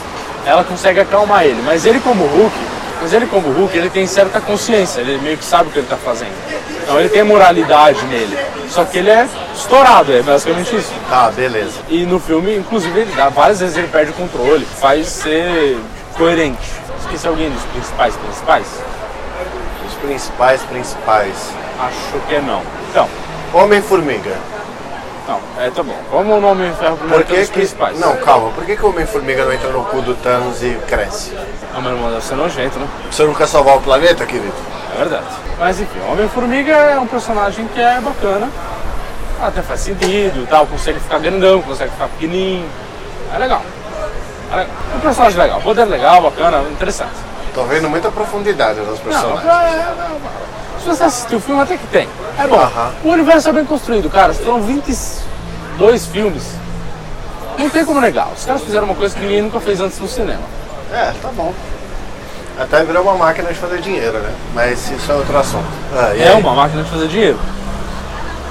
[0.46, 2.56] Ela consegue acalmar ele, mas ele como Hulk,
[3.02, 5.88] mas ele como Hulk, ele tem certa consciência, ele meio que sabe o que ele
[5.88, 6.34] tá fazendo.
[6.84, 8.38] Então ele tem moralidade nele.
[8.70, 10.94] Só que ele é estourado, é basicamente isso.
[11.10, 11.80] Tá, beleza.
[11.90, 15.78] E no filme, inclusive, ele dá, várias vezes ele perde o controle, faz ser
[16.18, 16.72] coerente.
[17.02, 18.66] Esqueci alguém dos principais principais?
[19.88, 21.36] Os principais, principais.
[21.80, 22.62] Acho que não.
[22.90, 23.08] Então,
[23.54, 24.36] Homem-Formiga.
[25.28, 25.96] Não, é tá bom.
[26.10, 28.00] Como o nome Ferro Por primeiro que que principais?
[28.00, 28.50] Não, calma.
[28.52, 31.34] Por que, que o Homem-Formiga não entra no cu do Thanos e cresce?
[31.74, 32.88] Não, meu irmão, deve ser nojento, né?
[33.12, 34.54] Você não quer salvar o planeta, querido?
[34.96, 35.26] É verdade.
[35.60, 38.50] Mas enfim, o Homem-Formiga é um personagem que é bacana.
[39.42, 42.68] Até faz sentido, tal, consegue ficar grandão, consegue ficar pequenininho.
[43.36, 43.62] É legal.
[44.52, 44.76] É legal.
[44.96, 47.12] Um personagem legal, poder legal, bacana, interessante.
[47.54, 49.46] Tô vendo muita profundidade nos Não, personagens.
[49.46, 50.18] é, é, é,
[50.94, 52.08] se você assistir o filme, até que tem.
[52.40, 52.56] É bom.
[52.56, 52.92] Aham.
[53.04, 54.34] O universo é bem construído, cara.
[54.34, 56.44] Foram 22 filmes.
[57.58, 58.30] Não tem como negar.
[58.38, 60.42] Os caras fizeram uma coisa que ninguém nunca fez antes no cinema.
[60.94, 61.54] É, tá bom.
[62.60, 64.34] Até virou uma máquina de fazer dinheiro, né?
[64.54, 65.66] Mas isso é outro assunto.
[65.94, 66.40] Ah, e É aí?
[66.42, 67.40] uma máquina de fazer dinheiro.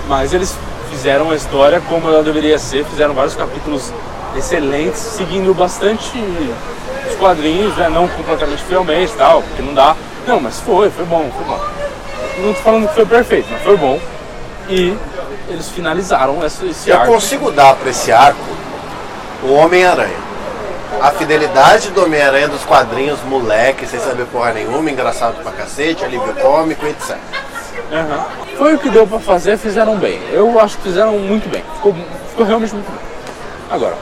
[0.08, 0.54] Mas eles
[0.90, 3.92] fizeram a história como ela deveria ser, fizeram vários capítulos
[4.36, 6.12] excelentes, seguindo bastante
[7.10, 7.88] os quadrinhos, né?
[7.88, 9.96] não completamente fielmente e tal, porque não dá.
[10.26, 11.60] Não, mas foi, foi bom, foi bom.
[12.38, 13.98] Não tô falando que foi perfeito, mas foi bom.
[14.68, 14.96] E
[15.48, 17.12] eles finalizaram esse, esse Eu arco.
[17.12, 18.38] consigo dar pra esse arco
[19.42, 20.26] o Homem-Aranha.
[21.00, 26.34] A fidelidade do Homem-Aranha dos quadrinhos, moleque, sem saber porra nenhuma, engraçado pra cacete, alívio
[26.34, 27.16] cômico, etc.
[27.92, 28.24] Aham.
[28.56, 30.20] Foi o que deu pra fazer, fizeram bem.
[30.32, 31.62] Eu acho que fizeram muito bem.
[31.76, 31.94] Ficou,
[32.30, 33.00] ficou realmente muito bem.
[33.70, 33.94] Agora,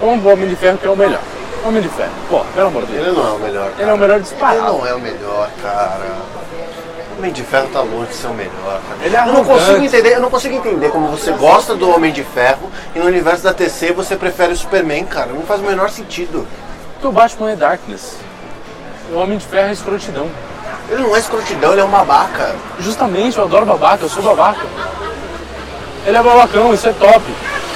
[0.00, 1.20] vamos pro Homem de Ferro que é o melhor.
[1.66, 3.06] Homem de Ferro, pô, pelo amor de Deus.
[3.08, 3.70] Ele não é o melhor.
[3.78, 4.60] Ele é o melhor Ele disparado.
[4.78, 6.06] não é o melhor, cara.
[7.18, 8.98] O Homem de Ferro tá longe de ser o melhor, cara.
[9.02, 12.12] Ele é eu não consigo entender, eu não consigo entender como você gosta do Homem
[12.12, 15.32] de Ferro e no universo da TC você prefere o Superman, cara.
[15.32, 16.46] Não faz o menor sentido.
[16.92, 18.18] Porque o Batman é Darkness.
[19.12, 20.28] O Homem de Ferro é escrotidão.
[20.88, 22.54] Ele não é escrotidão, ele é um babaca.
[22.78, 24.64] Justamente, eu adoro babaca, eu sou babaca.
[26.06, 27.24] Ele é babacão, isso é top.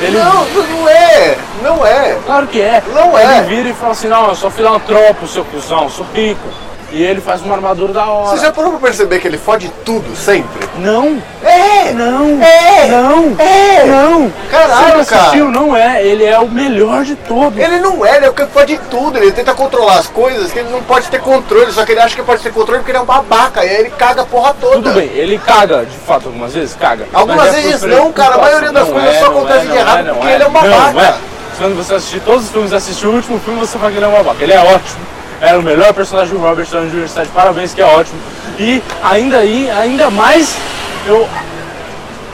[0.01, 1.36] Ele, Não, não é.
[1.62, 2.16] Não é.
[2.24, 2.80] Claro que é.
[2.95, 3.38] Não é.
[3.38, 6.47] Ele vira e fala assim, não, eu sou filantropo, seu cuzão, sou rico.
[6.93, 8.36] E ele faz uma armadura da hora.
[8.36, 10.68] Você já parou pra perceber que ele fode tudo sempre?
[10.76, 11.90] Não, É!
[11.93, 12.86] não, É!
[12.88, 13.84] não, É!
[13.86, 14.32] não.
[14.51, 15.59] Caralho, Você não assistiu, cara.
[15.59, 16.05] não é.
[16.05, 17.59] Ele é o melhor de todos.
[17.59, 19.16] Ele não é, ele é o que pode tudo.
[19.16, 22.14] Ele tenta controlar as coisas que ele não pode ter controle, só que ele acha
[22.14, 23.64] que pode ter controle porque ele é um babaca.
[23.64, 24.74] E aí ele caga a porra toda.
[24.76, 27.07] Tudo bem, ele caga, de fato, algumas vezes, caga.
[27.14, 29.59] Algumas Mas é vezes não, cara, a maioria das Não coisas é, só não acontece
[29.59, 30.34] é, de não errado é, não porque é.
[30.34, 30.93] ele é um babaca.
[30.93, 31.14] Não é.
[31.59, 34.05] Quando você assistir todos os filmes e assistir o último filme, você fala que ele
[34.05, 34.43] é um babaca.
[34.43, 35.01] Ele é ótimo.
[35.43, 37.05] Era o melhor personagem do Robert Downey Jr.
[37.05, 38.16] Está de parabéns, que é ótimo.
[38.61, 40.57] E ainda aí, ainda mais,
[41.05, 41.28] eu,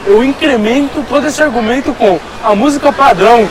[0.07, 3.49] eu incremento todo esse argumento com a música padrão,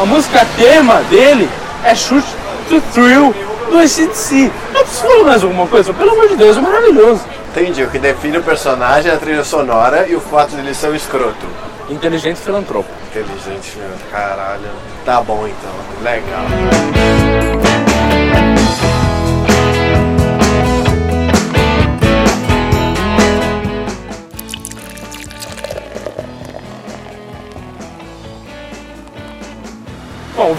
[0.00, 1.50] a música tema dele
[1.82, 2.24] é Shoot
[2.68, 3.34] to Thrill
[3.68, 4.52] do ACDC.
[4.72, 5.92] Não preciso falar mais alguma coisa?
[5.92, 7.22] Pelo amor de Deus, é maravilhoso.
[7.50, 7.82] Entendi.
[7.82, 10.90] O que define o personagem é a trilha sonora e o fato de ele ser
[10.90, 11.44] um escroto.
[11.90, 12.88] Inteligente filantropo.
[13.10, 13.90] Inteligente, meu.
[14.12, 14.70] Caralho.
[15.04, 16.04] Tá bom então.
[16.04, 17.61] Legal.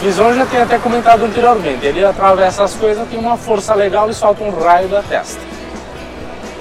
[0.04, 1.86] Visão eu já tinha até comentado anteriormente.
[1.86, 5.40] Ele atravessa as coisas, tem uma força legal e solta um raio da testa.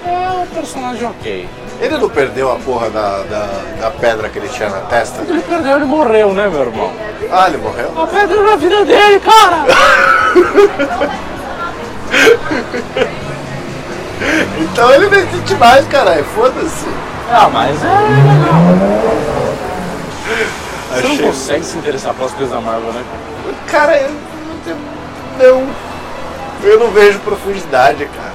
[0.07, 1.49] É um personagem ok.
[1.81, 3.49] Ele não perdeu a porra da, da,
[3.81, 5.23] da pedra que ele tinha na testa?
[5.29, 6.93] Ele perdeu, ele morreu, né, meu irmão?
[7.33, 7.91] Ah, ele morreu?
[8.01, 9.67] A pedra na vida dele, cara!
[14.61, 16.25] Então ele não existe mais, caralho.
[16.27, 16.87] Foda-se.
[17.31, 18.63] ah, mas é legal.
[20.93, 23.03] Você não consegue se interessar pelas coisas da Marvel, né?
[23.03, 23.32] Cara,
[25.41, 25.69] eu não.
[26.63, 28.33] Eu não vejo profundidade, cara.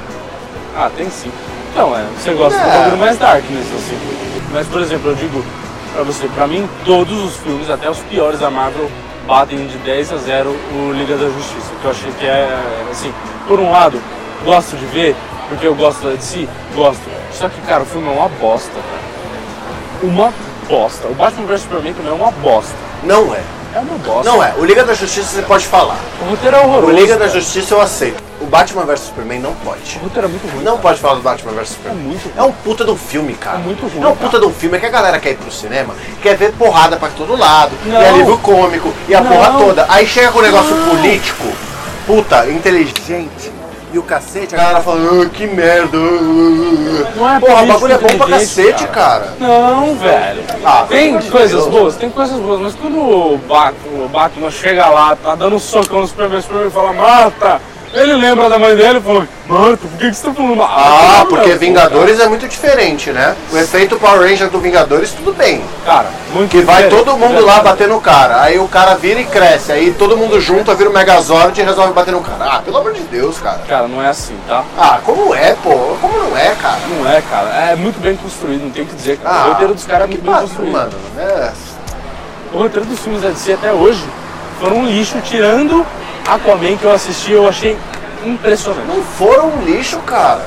[0.76, 1.32] Ah, tem sim.
[1.72, 2.64] Então, é, você gosta É.
[2.64, 3.98] do bagulho mais dark nisso, assim.
[4.52, 5.44] Mas, por exemplo, eu digo
[5.94, 8.90] pra você, pra mim, todos os filmes, até os piores da Marvel,
[9.26, 11.72] batem de 10 a 0 o Liga da Justiça.
[11.82, 12.50] Que eu achei que é,
[12.92, 13.14] assim,
[13.48, 14.02] por um lado,
[14.44, 15.16] gosto de ver,
[15.50, 17.02] porque eu gosto da DC, gosto.
[17.32, 19.08] Só que, cara, o filme é uma bosta, cara.
[20.04, 20.34] Uma
[20.68, 21.08] bosta.
[21.08, 22.76] O Batman vs Superman também é uma bosta.
[23.04, 23.42] Não é.
[23.74, 24.24] É uma bosta.
[24.32, 24.54] Não é.
[24.58, 25.98] O Liga da Justiça você pode falar.
[26.22, 26.94] O roteiro é O horroroso.
[26.94, 27.40] Liga da cara.
[27.40, 28.24] Justiça eu aceito.
[28.40, 29.98] O Batman vs Superman não pode.
[29.98, 30.64] O roteiro é muito ruim.
[30.64, 30.82] Não cara.
[30.84, 32.00] pode falar do Batman vs Superman.
[32.00, 32.34] É muito ruim.
[32.38, 33.58] É um puta de um filme, cara.
[33.58, 34.78] É muito ruim, É um puta de um filme.
[34.78, 38.02] É que a galera quer ir pro cinema, quer ver porrada pra todo lado, Não.
[38.02, 39.32] e alívio cômico, e a Não.
[39.32, 39.86] porra toda.
[39.90, 41.46] Aí chega com o negócio político,
[42.06, 43.52] puta, inteligente,
[43.94, 45.98] e o cacete, a galera fala, ah, que merda.
[45.98, 49.34] Não é ah." Porra, o bagulho é bom pra cacete, cara.
[49.40, 50.44] Não, velho.
[50.64, 51.68] Ah, tem coisas Deus.
[51.68, 55.60] boas, tem coisas boas, mas quando o Batman, o Batman chega lá, tá dando um
[55.60, 57.62] socão no Superman, o Superman fala, mata!
[57.94, 60.74] Ele lembra da mãe dele e fala, mata, por que, que você tá falando mata?
[60.76, 63.34] Ah, porque Vingadores é muito diferente, né?
[63.52, 65.64] O efeito Power Ranger do Vingadores, tudo bem.
[65.86, 67.64] Cara, muito Que vai diferente, todo mundo lá verdade.
[67.64, 68.42] bater no cara.
[68.42, 69.72] Aí o cara vira e cresce.
[69.72, 72.38] Aí todo mundo junto vira o Megazord e resolve bater no cara.
[72.58, 73.62] Ah, pelo amor de Deus, cara.
[73.68, 74.64] Cara, não é assim, tá?
[74.78, 75.70] Ah, como é, pô?
[76.02, 76.80] Como não é, cara?
[76.90, 77.50] Não é, cara.
[77.72, 79.34] É muito bem construído, não tem o que dizer, cara.
[79.36, 80.74] Ah, o roteiro dos caras é muito bem pariu, construído.
[80.74, 80.92] mano.
[81.18, 81.52] É.
[82.54, 84.04] O roteiro dos filmes da DC até hoje
[84.60, 85.86] foram um lixo, tirando
[86.28, 87.78] Aquaman que eu assisti, eu achei
[88.26, 88.88] impressionante.
[88.88, 90.46] Não foram um lixo, cara.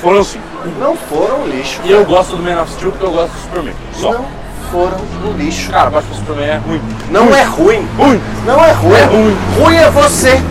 [0.00, 0.40] Foram sim.
[0.80, 1.80] Não foram um lixo.
[1.84, 3.74] E eu gosto do Man of Steel porque eu gosto do Superman.
[3.94, 4.12] Só.
[4.12, 4.26] Não
[4.72, 5.70] foram um lixo.
[5.70, 6.82] Cara, Batman Superman é ruim.
[7.10, 7.88] Não é ruim.
[7.96, 8.20] Ruim.
[8.44, 8.94] Não é ruim.
[8.94, 9.36] É ruim.
[9.58, 10.42] Ruim é você.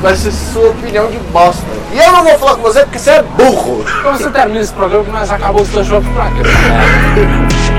[0.00, 1.64] Vai ser sua opinião de bosta.
[1.92, 3.84] E eu não vou falar com você porque você é burro.
[4.00, 6.42] Então você termina esse programa que nós acabamos o jogo pra quê?
[7.72, 7.75] É.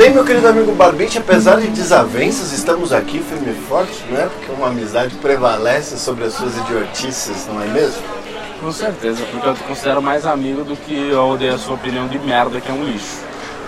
[0.00, 4.22] bem, meu querido amigo Barbite, apesar de desavenças, estamos aqui firme e forte, não é?
[4.28, 8.02] Porque uma amizade prevalece sobre as suas idiotices, não é mesmo?
[8.62, 12.08] Com certeza, porque eu te considero mais amigo do que eu odeio a sua opinião
[12.08, 13.18] de merda, que é um lixo.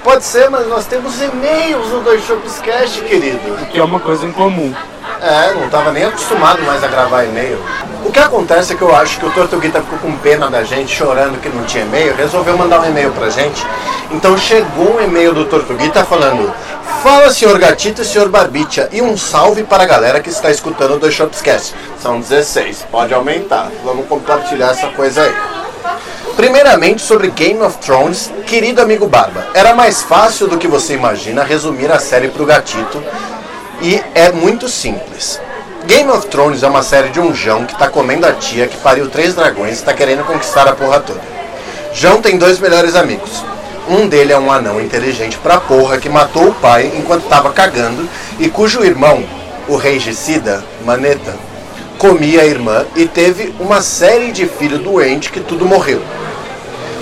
[0.03, 3.67] Pode ser, mas nós temos e-mails no Dois Shows Cast, querido.
[3.71, 4.75] Que é uma coisa em comum.
[5.21, 7.63] É, não estava nem acostumado mais a gravar e-mail.
[8.05, 10.93] O que acontece é que eu acho que o Tortuguita ficou com pena da gente,
[10.93, 13.65] chorando que não tinha e-mail, resolveu mandar um e-mail pra gente.
[14.13, 16.53] Então chegou um e-mail do Tortuguita falando:
[17.03, 20.95] Fala, senhor Gatito e senhor Barbicha, e um salve para a galera que está escutando
[20.95, 21.75] o Dois Shopscast.
[22.01, 23.71] São 16, pode aumentar.
[23.85, 25.35] Vamos compartilhar essa coisa aí.
[26.37, 31.43] Primeiramente, sobre Game of Thrones, querido amigo Barba, era mais fácil do que você imagina
[31.43, 33.03] resumir a série pro gatito
[33.81, 35.41] e é muito simples.
[35.85, 38.77] Game of Thrones é uma série de um Jão que tá comendo a tia que
[38.77, 41.21] pariu três dragões e tá querendo conquistar a porra toda.
[41.93, 43.45] Jão tem dois melhores amigos.
[43.93, 48.09] Um dele é um anão inteligente pra porra que matou o pai enquanto tava cagando
[48.39, 49.23] e cujo irmão,
[49.69, 51.37] o regicida, Maneta,
[51.99, 56.01] comia a irmã e teve uma série de filhos doentes que tudo morreu.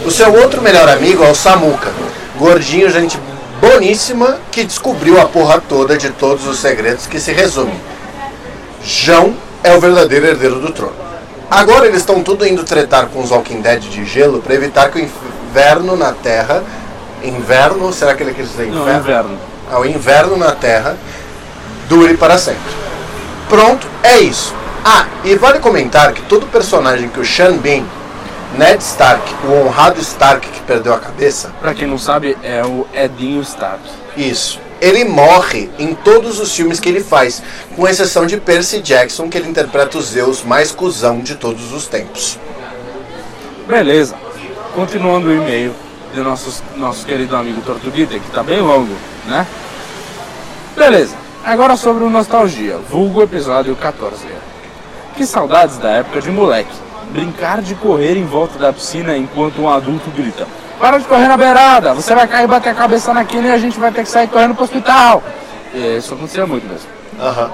[0.05, 1.93] O seu outro melhor amigo é o Samuca,
[2.37, 3.17] gordinho, gente
[3.61, 7.81] boníssima, que descobriu a porra toda de todos os segredos que se resume.
[8.83, 9.33] Jão
[9.63, 10.97] é o verdadeiro herdeiro do trono.
[11.49, 14.99] Agora eles estão tudo indo tretar com os Walking Dead de gelo para evitar que
[14.99, 15.11] o
[15.51, 16.63] inverno na Terra.
[17.23, 17.93] Inverno?
[17.93, 19.01] Será que ele quer dizer Não, inverno?
[19.01, 19.39] inverno.
[19.71, 20.97] ao inverno na Terra
[21.89, 22.61] dure para sempre.
[23.49, 24.55] Pronto, é isso.
[24.85, 27.85] Ah, e vale comentar que todo personagem que o Sean Bean,
[28.57, 32.87] Ned Stark, o honrado Stark que perdeu a cabeça, Pra quem não sabe, é o
[32.95, 33.81] Edinho Stark.
[34.17, 34.59] isso.
[34.81, 37.43] Ele morre em todos os filmes que ele faz,
[37.77, 41.87] com exceção de Percy Jackson, que ele interpreta o Zeus mais cuzão de todos os
[41.87, 42.39] tempos.
[43.69, 44.15] Beleza.
[44.75, 45.75] Continuando o e-mail
[46.13, 48.95] de nossos, nosso querido amigo Tortuguita, que tá bem longo,
[49.27, 49.47] né?
[50.77, 51.15] Beleza.
[51.45, 54.27] Agora sobre o Nostalgia, vulgo episódio 14.
[55.17, 56.73] Que saudades da época de moleque.
[57.11, 60.47] Brincar de correr em volta da piscina enquanto um adulto grita:
[60.79, 63.59] Para de correr na beirada, você vai cair e bater a cabeça naquilo e a
[63.59, 65.23] gente vai ter que sair correndo pro hospital.
[65.75, 66.89] E isso acontecia muito mesmo.
[67.21, 67.51] Aham.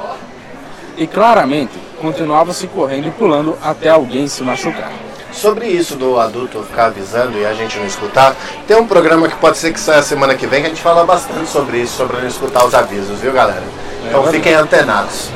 [0.97, 4.91] E claramente continuava se correndo e pulando até alguém se machucar.
[5.37, 8.35] Sobre isso do adulto ficar avisando e a gente não escutar,
[8.67, 11.05] tem um programa que pode ser que saia semana que vem que a gente fala
[11.05, 13.63] bastante sobre isso, sobre não escutar os avisos, viu galera?
[14.09, 15.29] Então fiquem antenados.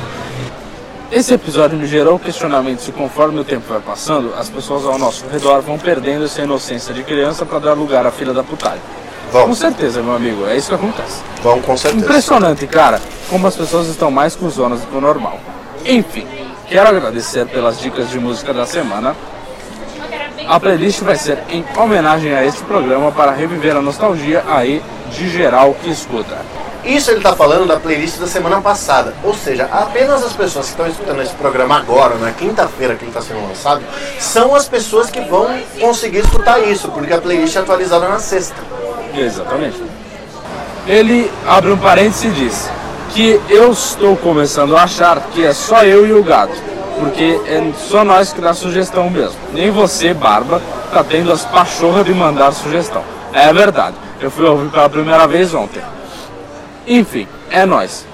[1.12, 4.98] Esse episódio me gerou o questionamento se conforme o tempo vai passando, as pessoas ao
[4.98, 8.80] nosso redor vão perdendo essa inocência de criança para dar lugar à filha da putagem.
[9.30, 11.20] Com Vão, certeza, meu amigo, é isso que acontece.
[11.42, 12.04] vão com certeza.
[12.04, 15.38] Impressionante, cara, como as pessoas estão mais cuzonas do que o normal.
[15.84, 16.26] Enfim,
[16.68, 19.14] quero agradecer pelas dicas de música da semana.
[20.46, 24.82] A playlist vai ser em homenagem a este programa para reviver a nostalgia aí
[25.12, 26.36] de geral que escuta.
[26.84, 29.14] Isso ele tá falando da playlist da semana passada.
[29.22, 33.10] Ou seja, apenas as pessoas que estão escutando esse programa agora, na quinta-feira que ele
[33.10, 33.82] está sendo lançado,
[34.18, 38.56] são as pessoas que vão conseguir escutar isso, porque a playlist é atualizada na sexta.
[39.14, 39.82] Exatamente.
[40.86, 42.70] Ele abre um parênteses e diz
[43.10, 46.54] que eu estou começando a achar que é só eu e o gato,
[47.00, 49.38] porque é só nós que dá sugestão mesmo.
[49.52, 50.60] Nem você, Barba,
[50.92, 53.02] tá tendo as pachorras de mandar sugestão.
[53.32, 53.96] É verdade.
[54.20, 55.82] Eu fui ouvir pela primeira vez ontem.
[56.86, 58.06] Enfim, é nós.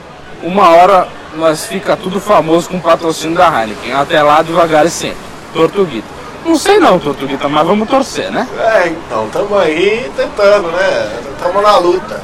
[0.42, 3.92] Uma hora nós fica tudo famoso com o patrocínio da Heineken.
[3.92, 5.18] Até lá devagar e sempre.
[5.52, 6.06] Tortuguita.
[6.44, 8.46] Não sei não, Tortuguita, mas vamos torcer, né?
[8.56, 11.22] É, então, tamo aí tentando, né?
[11.42, 12.22] Tamo na luta.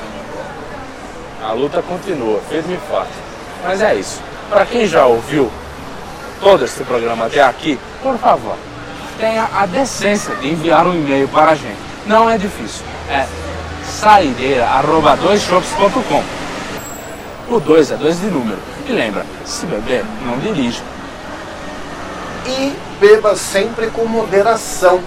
[1.42, 3.10] A luta continua, firme e forte.
[3.64, 4.20] Mas é isso.
[4.48, 5.50] Para quem já ouviu
[6.42, 8.56] todo esse programa até aqui, por favor,
[9.18, 11.78] tenha a decência de enviar um e-mail para a gente.
[12.04, 12.84] Não é difícil.
[13.08, 13.26] É
[13.86, 16.22] saideira@doisshops.com.
[17.48, 18.58] O 2 é 2 de número.
[18.88, 20.82] E lembra, se beber, não dirija.
[22.46, 25.00] E beba sempre com moderação.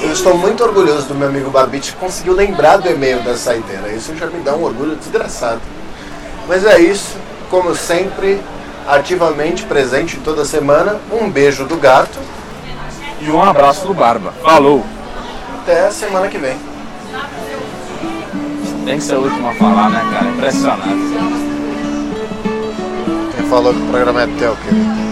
[0.00, 3.92] Eu estou muito orgulhoso do meu amigo Barbite que conseguiu lembrar do e-mail da saideira.
[3.92, 5.60] Isso já me dá um orgulho desgraçado.
[6.48, 7.18] Mas é isso,
[7.50, 8.40] como sempre,
[8.86, 11.00] ativamente presente toda semana.
[11.10, 12.18] Um beijo do gato.
[13.20, 14.32] E um abraço do Barba.
[14.42, 14.84] Falou!
[15.62, 16.56] Até semana que vem.
[18.84, 20.26] Tem que ser o último a falar, né, cara?
[20.26, 20.82] Impressionante.
[23.36, 25.11] Quem falou que o programa é teu, querido?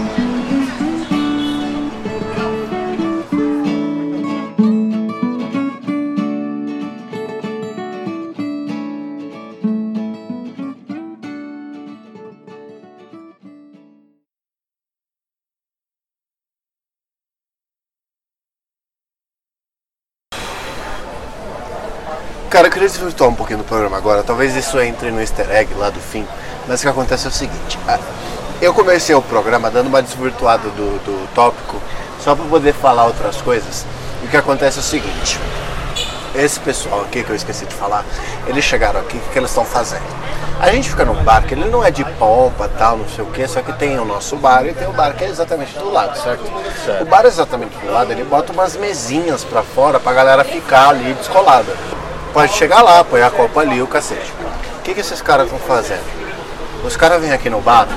[22.71, 24.23] Queria desvirtuar um pouquinho do programa agora.
[24.23, 26.25] Talvez isso entre no easter egg lá do fim.
[26.67, 27.77] Mas o que acontece é o seguinte.
[27.87, 27.99] ah,
[28.61, 31.77] Eu comecei o programa dando uma desvirtuada do, do tópico
[32.19, 33.85] só para poder falar outras coisas.
[34.23, 35.39] E o que acontece é o seguinte.
[36.33, 38.05] Esse pessoal aqui que eu esqueci de falar,
[38.47, 40.05] eles chegaram aqui, o que eles estão fazendo?
[40.61, 43.27] A gente fica num bar que ele não é de pompa, tal, não sei o
[43.27, 45.91] que, só que tem o nosso bar e tem o bar que é exatamente do
[45.91, 46.43] lado, certo?
[46.85, 47.01] Certo.
[47.01, 51.13] O bar exatamente do lado, ele bota umas mesinhas pra fora pra galera ficar ali
[51.15, 51.75] descolada.
[52.33, 54.31] Pode chegar lá, põe a copa ali, o cacete.
[54.77, 56.03] O que, que esses caras estão fazendo?
[56.83, 57.87] Os caras vêm aqui no bar,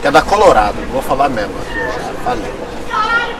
[0.00, 2.54] que é da Colorado, vou falar mesmo, aqui, eu já falei.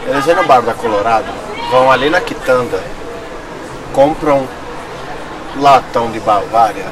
[0.07, 1.25] Eles vêm no bar da Colorado,
[1.71, 2.79] vão ali na quitanda,
[3.95, 4.47] compram
[5.59, 6.87] latão de Bavária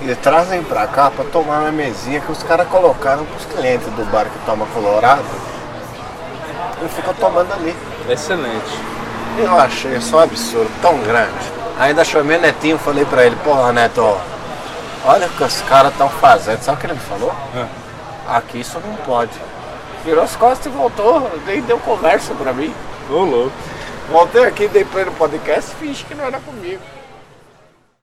[0.00, 4.04] e trazem pra cá pra tomar na mesinha que os caras colocaram pros clientes do
[4.12, 5.24] bar que toma Colorado
[6.84, 7.76] e ficam tomando ali.
[8.08, 8.78] Excelente.
[9.36, 11.57] Eu achei isso um absurdo, tão grande.
[11.78, 14.02] Ainda chamei o Netinho e falei pra ele, porra Neto,
[15.04, 16.60] olha o que os caras estão fazendo.
[16.60, 17.32] Sabe o que ele me falou?
[18.26, 19.32] Aqui isso não pode.
[20.04, 22.74] Virou as costas e voltou, nem deu conversa pra mim.
[23.08, 23.52] Ô louco.
[24.10, 26.82] Voltei aqui, dei play no podcast, finge que não era comigo.